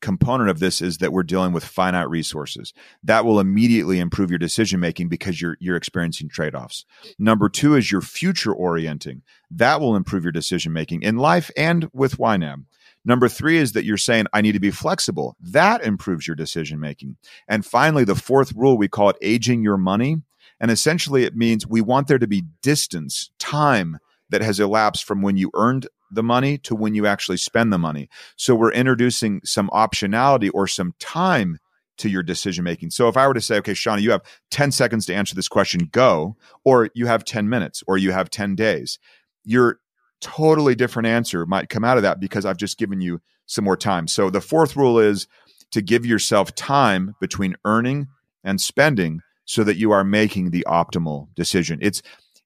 [0.00, 2.72] component of this is that we're dealing with finite resources.
[3.02, 6.84] That will immediately improve your decision making because you're you're experiencing trade-offs.
[7.18, 9.22] Number 2 is your future orienting.
[9.50, 12.64] That will improve your decision making in life and with YNAB.
[13.04, 15.36] Number 3 is that you're saying I need to be flexible.
[15.40, 17.16] That improves your decision making.
[17.48, 20.22] And finally the fourth rule we call it aging your money.
[20.58, 23.98] And essentially it means we want there to be distance, time
[24.30, 27.78] that has elapsed from when you earned the money to when you actually spend the
[27.78, 28.08] money.
[28.36, 31.58] So we're introducing some optionality or some time
[31.98, 32.90] to your decision making.
[32.90, 35.48] So if I were to say, okay, Shannah, you have 10 seconds to answer this
[35.48, 38.98] question, go, or you have 10 minutes, or you have 10 days,
[39.44, 39.80] your
[40.20, 43.76] totally different answer might come out of that because I've just given you some more
[43.76, 44.08] time.
[44.08, 45.26] So the fourth rule is
[45.72, 48.08] to give yourself time between earning
[48.44, 51.78] and spending so that you are making the optimal decision.
[51.82, 52.02] It's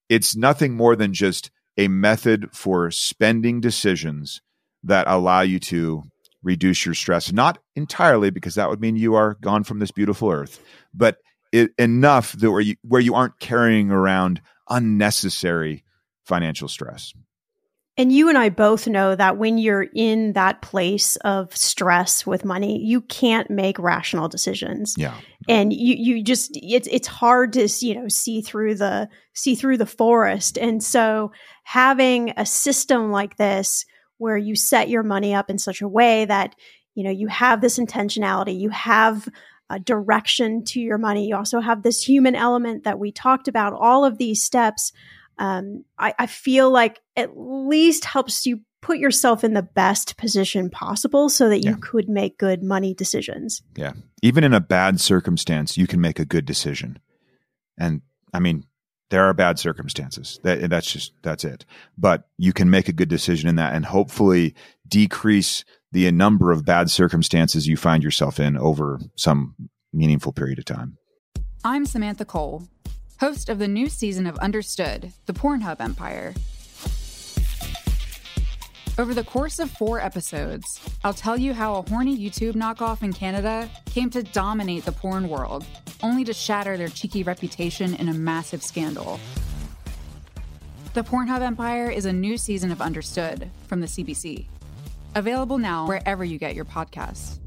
[0.08, 4.42] it's nothing more than just a method for spending decisions
[4.84, 6.02] that allow you to
[6.42, 7.32] reduce your stress.
[7.32, 10.62] Not entirely, because that would mean you are gone from this beautiful earth,
[10.94, 11.16] but
[11.52, 15.82] it, enough that where you, where you aren't carrying around unnecessary
[16.24, 17.12] financial stress.
[17.96, 22.44] And you and I both know that when you're in that place of stress with
[22.44, 24.94] money, you can't make rational decisions.
[24.96, 25.14] Yeah.
[25.48, 29.78] And you you just it's it's hard to, you know, see through the see through
[29.78, 30.58] the forest.
[30.58, 31.32] And so
[31.64, 33.84] having a system like this
[34.18, 36.54] where you set your money up in such a way that,
[36.94, 39.28] you know, you have this intentionality, you have
[39.70, 43.72] a direction to your money, you also have this human element that we talked about,
[43.72, 44.92] all of these steps
[45.40, 50.70] um, I, I feel like at least helps you put yourself in the best position
[50.70, 51.76] possible so that you yeah.
[51.80, 53.62] could make good money decisions.
[53.76, 53.92] Yeah.
[54.22, 56.98] Even in a bad circumstance, you can make a good decision.
[57.78, 58.64] And I mean,
[59.10, 60.38] there are bad circumstances.
[60.44, 61.64] That that's just that's it.
[61.98, 64.54] But you can make a good decision in that and hopefully
[64.86, 69.56] decrease the number of bad circumstances you find yourself in over some
[69.92, 70.96] meaningful period of time.
[71.64, 72.68] I'm Samantha Cole
[73.20, 76.32] host of the new season of Understood, the Pornhub Empire.
[78.98, 80.66] Over the course of four episodes,
[81.04, 85.28] I'll tell you how a horny YouTube knockoff in Canada came to dominate the porn
[85.28, 85.64] world,
[86.02, 89.18] only to shatter their cheeky reputation in a massive scandal.
[90.92, 94.46] The Pornhub Empire is a new season of Understood from the CBC.
[95.14, 97.38] Available now wherever you get your podcasts.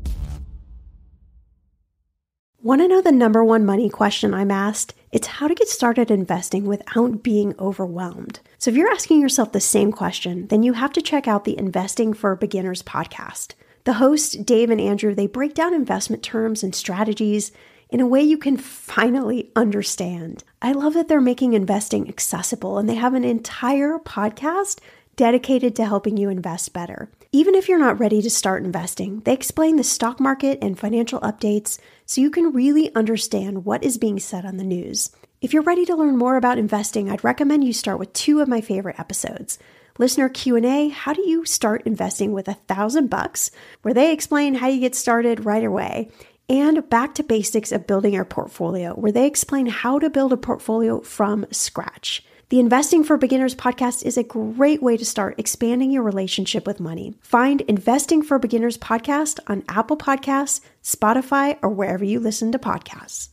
[2.62, 4.94] Want to know the number one money question I'm asked?
[5.12, 8.40] It's how to get started investing without being overwhelmed.
[8.64, 11.60] So if you're asking yourself the same question, then you have to check out the
[11.60, 13.56] Investing for Beginners podcast.
[13.84, 17.52] The hosts, Dave and Andrew, they break down investment terms and strategies.
[17.90, 20.46] in a way you can finally understand.
[20.62, 24.80] I love that they're making investing accessible and they have an entire podcast
[25.18, 27.12] dedicated to helping you invest better.
[27.34, 31.20] Even if you're not ready to start investing, they explain the stock market and financial
[31.20, 35.12] updates so you can really understand what is being said on the news.
[35.44, 38.48] If you're ready to learn more about investing, I'd recommend you start with two of
[38.48, 39.60] my favorite episodes.
[40.00, 44.70] Listener Q&A, how do you start investing with a thousand bucks, where they explain how
[44.70, 46.10] you get started right away,
[46.48, 50.38] and back to basics of building your portfolio, where they explain how to build a
[50.38, 52.24] portfolio from scratch.
[52.48, 56.80] The Investing for Beginners podcast is a great way to start expanding your relationship with
[56.80, 57.16] money.
[57.20, 63.33] Find Investing for Beginners podcast on Apple Podcasts, Spotify, or wherever you listen to podcasts.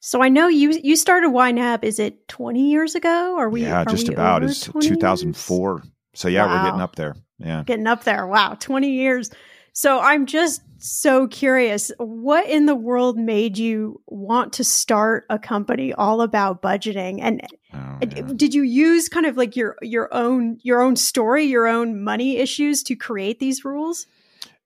[0.00, 1.84] So I know you you started YNAB.
[1.84, 3.36] Is it twenty years ago?
[3.36, 3.62] Or we?
[3.62, 4.42] Yeah, just about.
[4.42, 5.82] It's two thousand four.
[6.14, 6.56] So yeah, wow.
[6.56, 7.16] we're getting up there.
[7.38, 8.26] Yeah, getting up there.
[8.26, 9.30] Wow, twenty years.
[9.72, 11.92] So I'm just so curious.
[11.98, 17.20] What in the world made you want to start a company all about budgeting?
[17.20, 18.22] And oh, yeah.
[18.34, 22.38] did you use kind of like your your own your own story, your own money
[22.38, 24.06] issues to create these rules?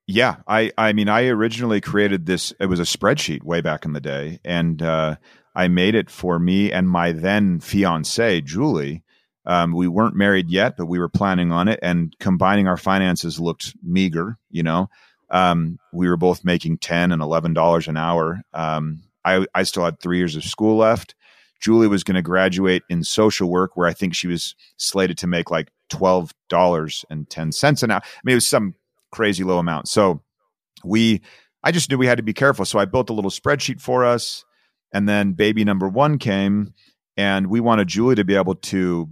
[0.06, 3.94] Yeah, I I mean I originally created this it was a spreadsheet way back in
[3.94, 5.16] the day and uh,
[5.54, 9.02] I made it for me and my then fiance Julie.
[9.46, 13.38] Um, we weren't married yet, but we were planning on it and combining our finances
[13.38, 14.88] looked meager, you know.
[15.30, 18.42] Um, we were both making 10 and 11 dollars an hour.
[18.52, 21.14] Um, I I still had 3 years of school left.
[21.60, 25.26] Julie was going to graduate in social work where I think she was slated to
[25.26, 28.02] make like $12.10 an hour.
[28.04, 28.74] I mean, it was some
[29.14, 29.88] crazy low amount.
[29.88, 30.20] So
[30.84, 31.22] we,
[31.62, 32.64] I just knew we had to be careful.
[32.64, 34.44] So I built a little spreadsheet for us.
[34.92, 36.72] And then baby number one came,
[37.16, 39.08] and we wanted Julie to be able to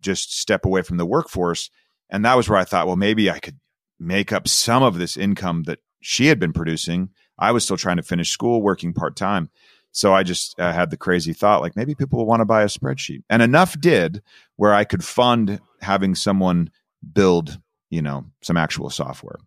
[0.00, 1.68] just step away from the workforce.
[2.08, 3.58] And that was where I thought, well, maybe I could
[3.98, 7.10] make up some of this income that she had been producing.
[7.38, 9.50] I was still trying to finish school, working part time.
[9.92, 12.62] So I just uh, had the crazy thought, like maybe people will want to buy
[12.62, 14.22] a spreadsheet, and enough did
[14.56, 16.70] where I could fund having someone
[17.12, 17.58] build
[17.90, 19.38] you know some actual software.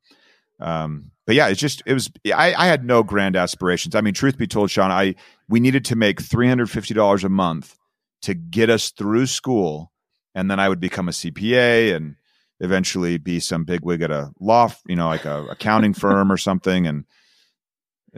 [0.59, 3.95] Um, but yeah it's just it was I, I had no grand aspirations.
[3.95, 5.15] I mean truth be told sean i
[5.47, 7.77] we needed to make $350 a month
[8.23, 9.91] to get us through school
[10.33, 12.15] and then i would become a cpa and
[12.59, 16.37] eventually be some big wig at a law you know like a accounting firm or
[16.37, 16.87] something.
[16.87, 17.05] And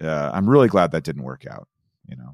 [0.01, 1.67] uh, i'm really glad that didn't work out
[2.07, 2.33] you know?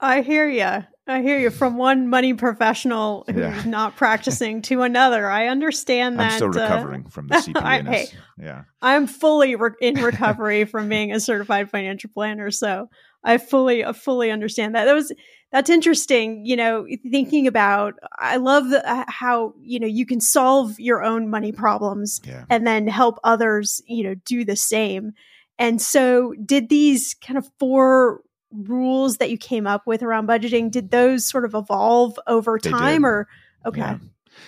[0.00, 0.84] I hear you.
[1.10, 1.50] I hear you.
[1.50, 3.62] From one money professional who's yeah.
[3.66, 6.32] not practicing to another, I understand that.
[6.32, 7.62] I'm still uh, recovering uh, from the CPA.
[7.62, 8.06] I, hey,
[8.38, 12.88] yeah, I'm fully re- in recovery from being a certified financial planner, so
[13.24, 14.84] I fully, uh, fully understand that.
[14.84, 15.12] That was
[15.52, 16.46] that's interesting.
[16.46, 17.94] You know, thinking about.
[18.16, 22.44] I love the, uh, how you know you can solve your own money problems yeah.
[22.48, 23.82] and then help others.
[23.86, 25.12] You know, do the same.
[25.58, 28.22] And so, did these kind of four
[28.52, 33.06] rules that you came up with around budgeting did those sort of evolve over time
[33.06, 33.28] or
[33.64, 33.80] okay.
[33.80, 33.98] Yeah.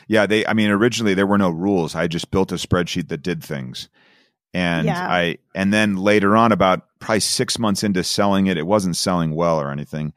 [0.08, 0.26] yeah.
[0.26, 1.94] they i mean originally there were no rules.
[1.94, 3.88] I just built a spreadsheet that did things.
[4.54, 5.06] And yeah.
[5.08, 9.34] i and then later on about probably six months into selling it it wasn't selling
[9.34, 10.12] well or anything.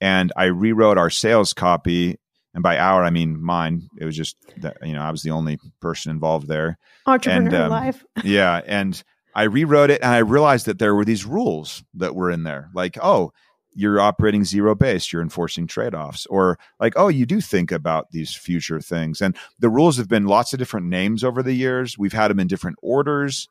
[0.00, 2.18] And i rewrote our sales copy.
[2.52, 3.88] And by our i mean mine.
[3.98, 6.78] It was just that you know i was the only person involved there.
[7.06, 8.04] Entrepreneur and, um, life.
[8.24, 9.00] yeah and
[9.34, 12.70] I rewrote it and I realized that there were these rules that were in there.
[12.74, 13.32] Like, oh,
[13.72, 16.26] you're operating zero based, you're enforcing trade offs.
[16.26, 19.20] Or like, oh, you do think about these future things.
[19.20, 21.96] And the rules have been lots of different names over the years.
[21.96, 23.48] We've had them in different orders.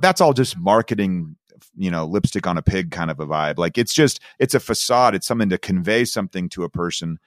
[0.00, 1.36] That's all just marketing,
[1.76, 3.58] you know, lipstick on a pig kind of a vibe.
[3.58, 5.14] Like it's just, it's a facade.
[5.14, 7.18] It's something to convey something to a person.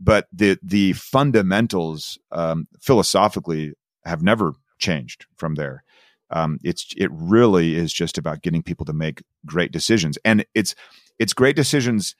[0.00, 3.72] But the the fundamentals um, philosophically
[4.04, 5.82] have never changed from there
[6.30, 10.74] um, it's it really is just about getting people to make great decisions, and it's
[11.18, 12.14] it's great decisions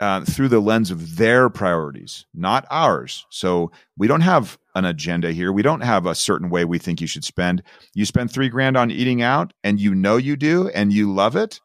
[0.00, 3.24] uh, through the lens of their priorities, not ours.
[3.30, 5.52] So we don't have an agenda here.
[5.52, 7.62] We don't have a certain way we think you should spend.
[7.94, 11.36] You spend three grand on eating out, and you know you do, and you love
[11.36, 11.60] it.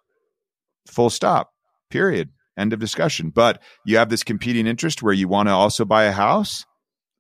[0.88, 1.52] Full stop.
[1.90, 2.30] Period.
[2.58, 3.30] End of discussion.
[3.30, 6.66] But you have this competing interest where you want to also buy a house.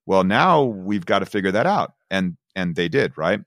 [0.06, 3.42] Well, now we've got to figure that out, and and they did right.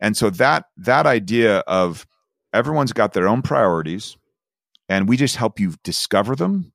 [0.00, 2.06] And so that that idea of
[2.52, 4.16] everyone's got their own priorities,
[4.88, 6.72] and we just help you discover them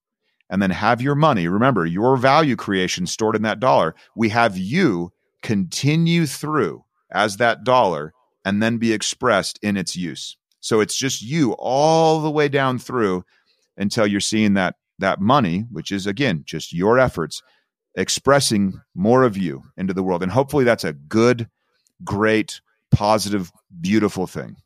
[0.50, 1.48] and then have your money.
[1.48, 3.96] Remember, your value creation stored in that dollar.
[4.16, 5.12] We have you
[5.44, 8.14] continue through as that dollar
[8.44, 10.38] and then be expressed in its use.
[10.60, 13.24] So it's just you all the way down through
[13.78, 17.42] until you're seeing that that money, which is again just your efforts,
[17.96, 20.24] expressing more of you into the world.
[20.24, 21.50] And hopefully that's a good,
[22.04, 22.60] great,
[22.92, 24.58] positive, beautiful thing.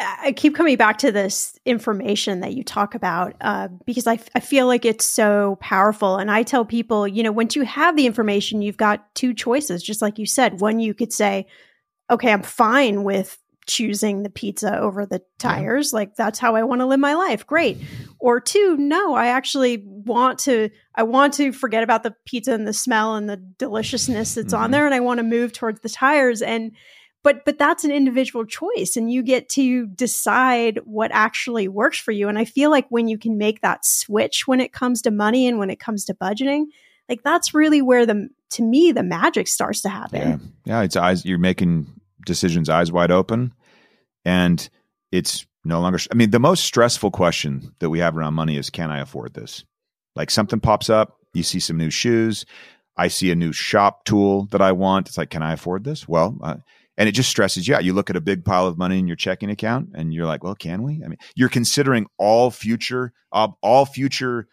[0.00, 4.28] I keep coming back to this information that you talk about uh, because I, f-
[4.32, 6.18] I feel like it's so powerful.
[6.18, 9.82] And I tell people, you know, once you have the information, you've got two choices,
[9.82, 10.60] just like you said.
[10.60, 11.48] One, you could say,
[12.10, 13.38] okay, I'm fine with
[13.68, 15.92] choosing the pizza over the tires.
[15.92, 15.98] Yeah.
[15.98, 17.46] Like that's how I want to live my life.
[17.46, 17.78] Great.
[18.18, 22.66] Or two, no, I actually want to I want to forget about the pizza and
[22.66, 24.64] the smell and the deliciousness that's mm-hmm.
[24.64, 26.72] on there and I want to move towards the tires and
[27.22, 32.10] but but that's an individual choice and you get to decide what actually works for
[32.10, 35.10] you and I feel like when you can make that switch when it comes to
[35.10, 36.64] money and when it comes to budgeting,
[37.08, 40.20] like that's really where the to me the magic starts to happen.
[40.64, 40.78] Yeah.
[40.78, 41.86] Yeah, it's eyes you're making
[42.24, 43.52] decisions eyes wide open
[44.28, 44.68] and
[45.10, 48.68] it's no longer i mean the most stressful question that we have around money is
[48.68, 49.64] can i afford this?
[50.14, 52.44] Like something pops up you see some new shoes
[52.96, 55.08] i see a new shop tool that i want.
[55.08, 56.06] It's like can i afford this?
[56.06, 56.56] Well uh,
[56.98, 57.84] and it just stresses you out.
[57.84, 60.44] You look at a big pile of money in your checking account and you're like
[60.44, 61.02] well can we?
[61.02, 64.46] I mean you're considering all future uh, all future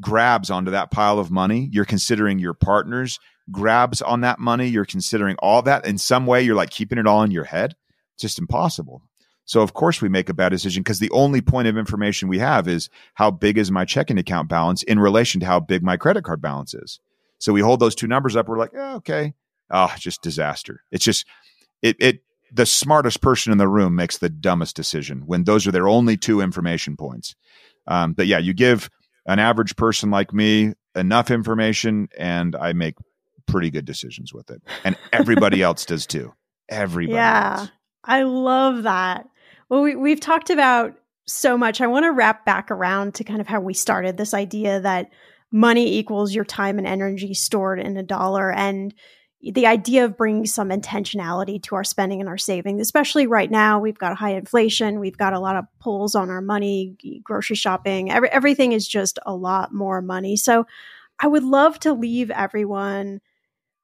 [0.00, 1.68] grabs onto that pile of money.
[1.72, 3.18] You're considering your partner's
[3.50, 4.68] grabs on that money.
[4.68, 5.84] You're considering all that.
[5.84, 7.74] In some way you're like keeping it all in your head.
[8.16, 9.02] It's just impossible
[9.46, 12.40] so of course we make a bad decision because the only point of information we
[12.40, 15.96] have is how big is my checking account balance in relation to how big my
[15.96, 17.00] credit card balance is.
[17.38, 18.48] So we hold those two numbers up.
[18.48, 19.34] We're like, oh, okay,
[19.70, 20.82] oh, just disaster.
[20.90, 21.26] It's just
[21.80, 22.22] it it
[22.52, 26.16] the smartest person in the room makes the dumbest decision when those are their only
[26.16, 27.34] two information points.
[27.86, 28.90] Um, but yeah, you give
[29.26, 32.94] an average person like me enough information, and I make
[33.46, 36.34] pretty good decisions with it, and everybody else does too.
[36.68, 37.14] Everybody.
[37.14, 37.70] Yeah, else.
[38.04, 39.28] I love that.
[39.68, 40.94] Well, we, we've talked about
[41.26, 41.80] so much.
[41.80, 45.10] I want to wrap back around to kind of how we started this idea that
[45.50, 48.52] money equals your time and energy stored in a dollar.
[48.52, 48.94] And
[49.40, 53.78] the idea of bringing some intentionality to our spending and our saving, especially right now,
[53.78, 58.10] we've got high inflation, we've got a lot of pulls on our money, grocery shopping,
[58.10, 60.36] every, everything is just a lot more money.
[60.36, 60.66] So
[61.18, 63.20] I would love to leave everyone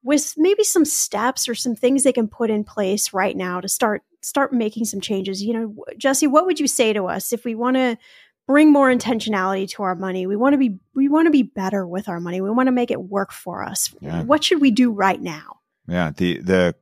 [0.02, 3.68] with maybe some steps or some things they can put in place right now to
[3.68, 5.42] start start making some changes.
[5.42, 7.98] You know, Jesse, what would you say to us if we want to
[8.46, 10.26] bring more intentionality to our money?
[10.26, 12.40] We want to be we want to be better with our money.
[12.40, 13.94] We want to make it work for us.
[14.00, 14.22] Yeah.
[14.22, 15.60] What should we do right now?
[15.88, 16.74] Yeah, the the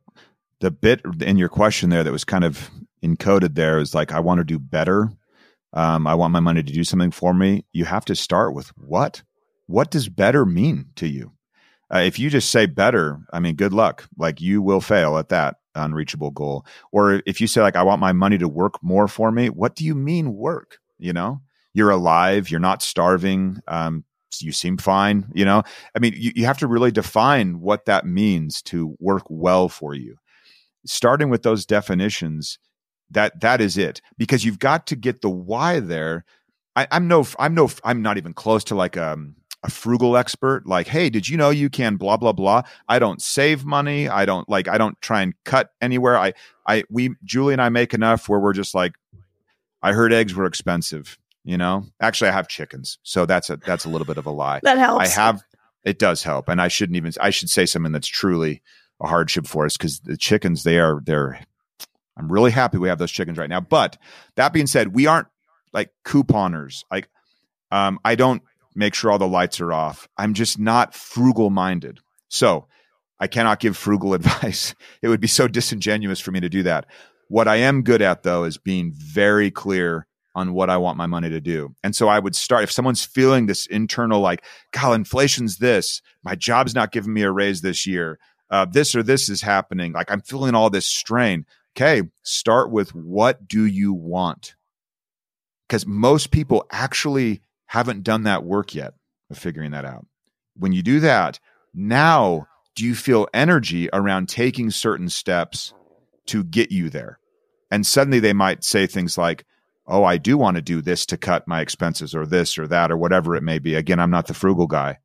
[0.59, 2.69] the bit in your question there that was kind of
[3.03, 5.09] encoded there is like I want to do better.
[5.73, 7.65] Um, I want my money to do something for me.
[7.71, 9.23] You have to start with what?
[9.67, 11.31] What does better mean to you?
[11.93, 14.07] Uh, if you just say better, I mean, good luck.
[14.17, 16.65] Like you will fail at that unreachable goal.
[16.91, 19.75] Or if you say like, I want my money to work more for me, what
[19.75, 20.77] do you mean work?
[20.99, 21.41] You know,
[21.73, 23.59] you're alive, you're not starving.
[23.67, 24.03] Um,
[24.39, 25.29] you seem fine.
[25.33, 25.63] You know,
[25.95, 29.93] I mean, you, you have to really define what that means to work well for
[29.93, 30.15] you.
[30.85, 32.57] Starting with those definitions,
[33.09, 36.23] that that is it because you've got to get the why there.
[36.75, 40.65] I, am no, I'm no, I'm not even close to like um a frugal expert
[40.65, 42.63] like hey did you know you can blah blah blah?
[42.87, 44.07] I don't save money.
[44.09, 46.17] I don't like i don't try and cut anywhere.
[46.17, 46.33] I
[46.65, 48.93] i we julie and i make enough where we're just like
[49.81, 51.85] i heard eggs were expensive you know?
[51.99, 54.59] Actually i have chickens so that's a that's a little bit of a lie.
[54.63, 55.17] That helps.
[55.17, 55.43] I have
[55.83, 58.61] it does help and i shouldn't even i should say something that's truly
[58.99, 61.39] a hardship for us because the chickens they are they're
[62.15, 63.97] i'm really happy we have those chickens right now but
[64.35, 65.27] that being said we aren't
[65.73, 67.09] like couponers like
[67.71, 68.43] um, I don't
[68.75, 70.07] make sure all the lights are off.
[70.17, 71.99] I'm just not frugal minded.
[72.27, 72.67] So
[73.19, 74.75] I cannot give frugal advice.
[75.01, 76.85] It would be so disingenuous for me to do that.
[77.27, 81.07] What I am good at though is being very clear on what I want my
[81.07, 81.75] money to do.
[81.83, 86.35] And so I would start if someone's feeling this internal like, God, inflation's this, my
[86.35, 88.17] job's not giving me a raise this year.
[88.49, 89.93] Uh, this or this is happening.
[89.93, 91.45] Like I'm feeling all this strain.
[91.75, 94.55] Okay, start with what do you want?
[95.67, 97.41] Because most people actually
[97.71, 98.95] haven't done that work yet
[99.29, 100.05] of figuring that out.
[100.57, 101.39] When you do that,
[101.73, 105.73] now do you feel energy around taking certain steps
[106.25, 107.17] to get you there?
[107.71, 109.45] And suddenly they might say things like,
[109.87, 112.91] Oh, I do want to do this to cut my expenses or this or that
[112.91, 113.75] or whatever it may be.
[113.75, 114.99] Again, I'm not the frugal guy,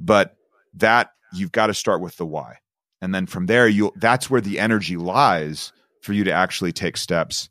[0.00, 0.34] but
[0.74, 2.56] that you've got to start with the why.
[3.00, 6.96] And then from there, you that's where the energy lies for you to actually take
[6.96, 7.48] steps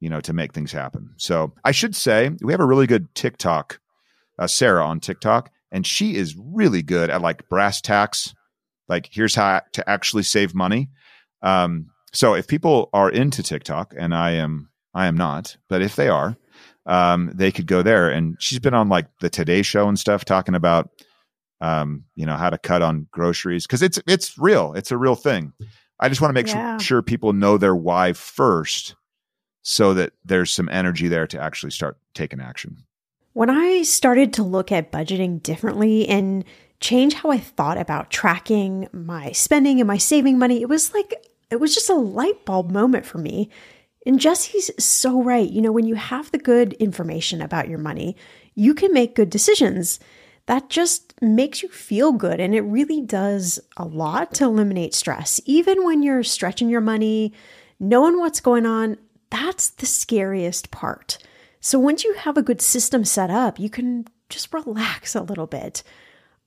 [0.00, 1.10] you know, to make things happen.
[1.18, 3.80] So I should say we have a really good TikTok,
[4.40, 8.34] uh, Sarah on TikTok, and she is really good at like brass tacks.
[8.88, 10.88] Like here's how to actually save money.
[11.42, 15.94] Um, so if people are into TikTok, and I am, I am not, but if
[15.94, 16.36] they are,
[16.86, 18.10] um, they could go there.
[18.10, 20.90] And she's been on like the Today Show and stuff, talking about,
[21.60, 24.72] um, you know, how to cut on groceries because it's it's real.
[24.74, 25.52] It's a real thing.
[26.00, 26.78] I just want to make Yeah.
[26.78, 28.96] sure, sure people know their why first,
[29.62, 32.78] so that there's some energy there to actually start taking action.
[33.32, 36.44] When I started to look at budgeting differently and
[36.80, 41.26] change how I thought about tracking my spending and my saving money, it was like,
[41.50, 43.48] it was just a light bulb moment for me.
[44.04, 45.48] And Jesse's so right.
[45.48, 48.16] You know, when you have the good information about your money,
[48.54, 50.00] you can make good decisions.
[50.46, 52.40] That just makes you feel good.
[52.40, 55.40] And it really does a lot to eliminate stress.
[55.44, 57.32] Even when you're stretching your money,
[57.78, 58.96] knowing what's going on,
[59.30, 61.18] that's the scariest part.
[61.60, 65.46] So once you have a good system set up, you can just relax a little
[65.46, 65.82] bit.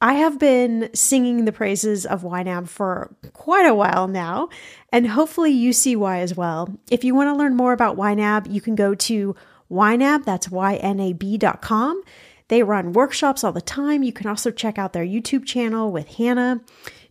[0.02, 4.50] I have been singing the praises of YNAB for quite a while now,
[4.92, 6.78] and hopefully you see why as well.
[6.92, 9.36] If you want to learn more about YNAB, you can go to
[9.72, 12.02] YNAB, that's Y-N-A-B.com.
[12.50, 14.04] They run workshops all the time.
[14.04, 16.62] You can also check out their YouTube channel with Hannah.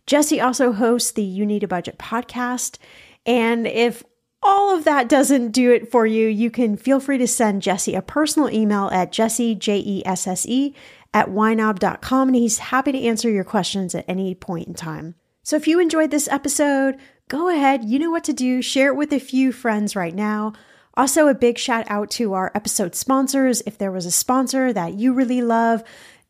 [0.05, 2.77] Jesse also hosts the You Need a Budget podcast.
[3.25, 4.03] And if
[4.43, 7.95] all of that doesn't do it for you, you can feel free to send Jesse
[7.95, 10.75] a personal email at jesse, J E S S E,
[11.13, 15.15] at ynab.com, and he's happy to answer your questions at any point in time.
[15.43, 18.95] So if you enjoyed this episode, go ahead, you know what to do, share it
[18.95, 20.53] with a few friends right now.
[20.95, 23.61] Also, a big shout out to our episode sponsors.
[23.65, 25.83] If there was a sponsor that you really love,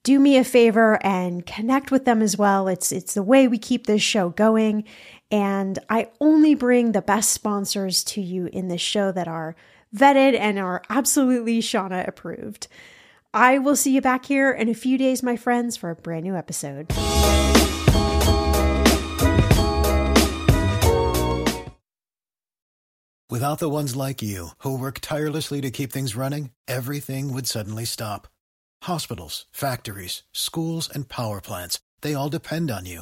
[0.03, 2.67] do me a favor and connect with them as well.
[2.67, 4.83] It's it's the way we keep this show going.
[5.33, 9.55] And I only bring the best sponsors to you in this show that are
[9.93, 12.67] vetted and are absolutely Shannah approved.
[13.33, 16.25] I will see you back here in a few days, my friends, for a brand
[16.25, 16.91] new episode.
[23.27, 27.85] Without the ones like you, who work tirelessly to keep things running, everything would suddenly
[27.85, 28.27] stop.
[28.83, 33.01] Hospitals, factories, schools, and power plants, they all depend on you.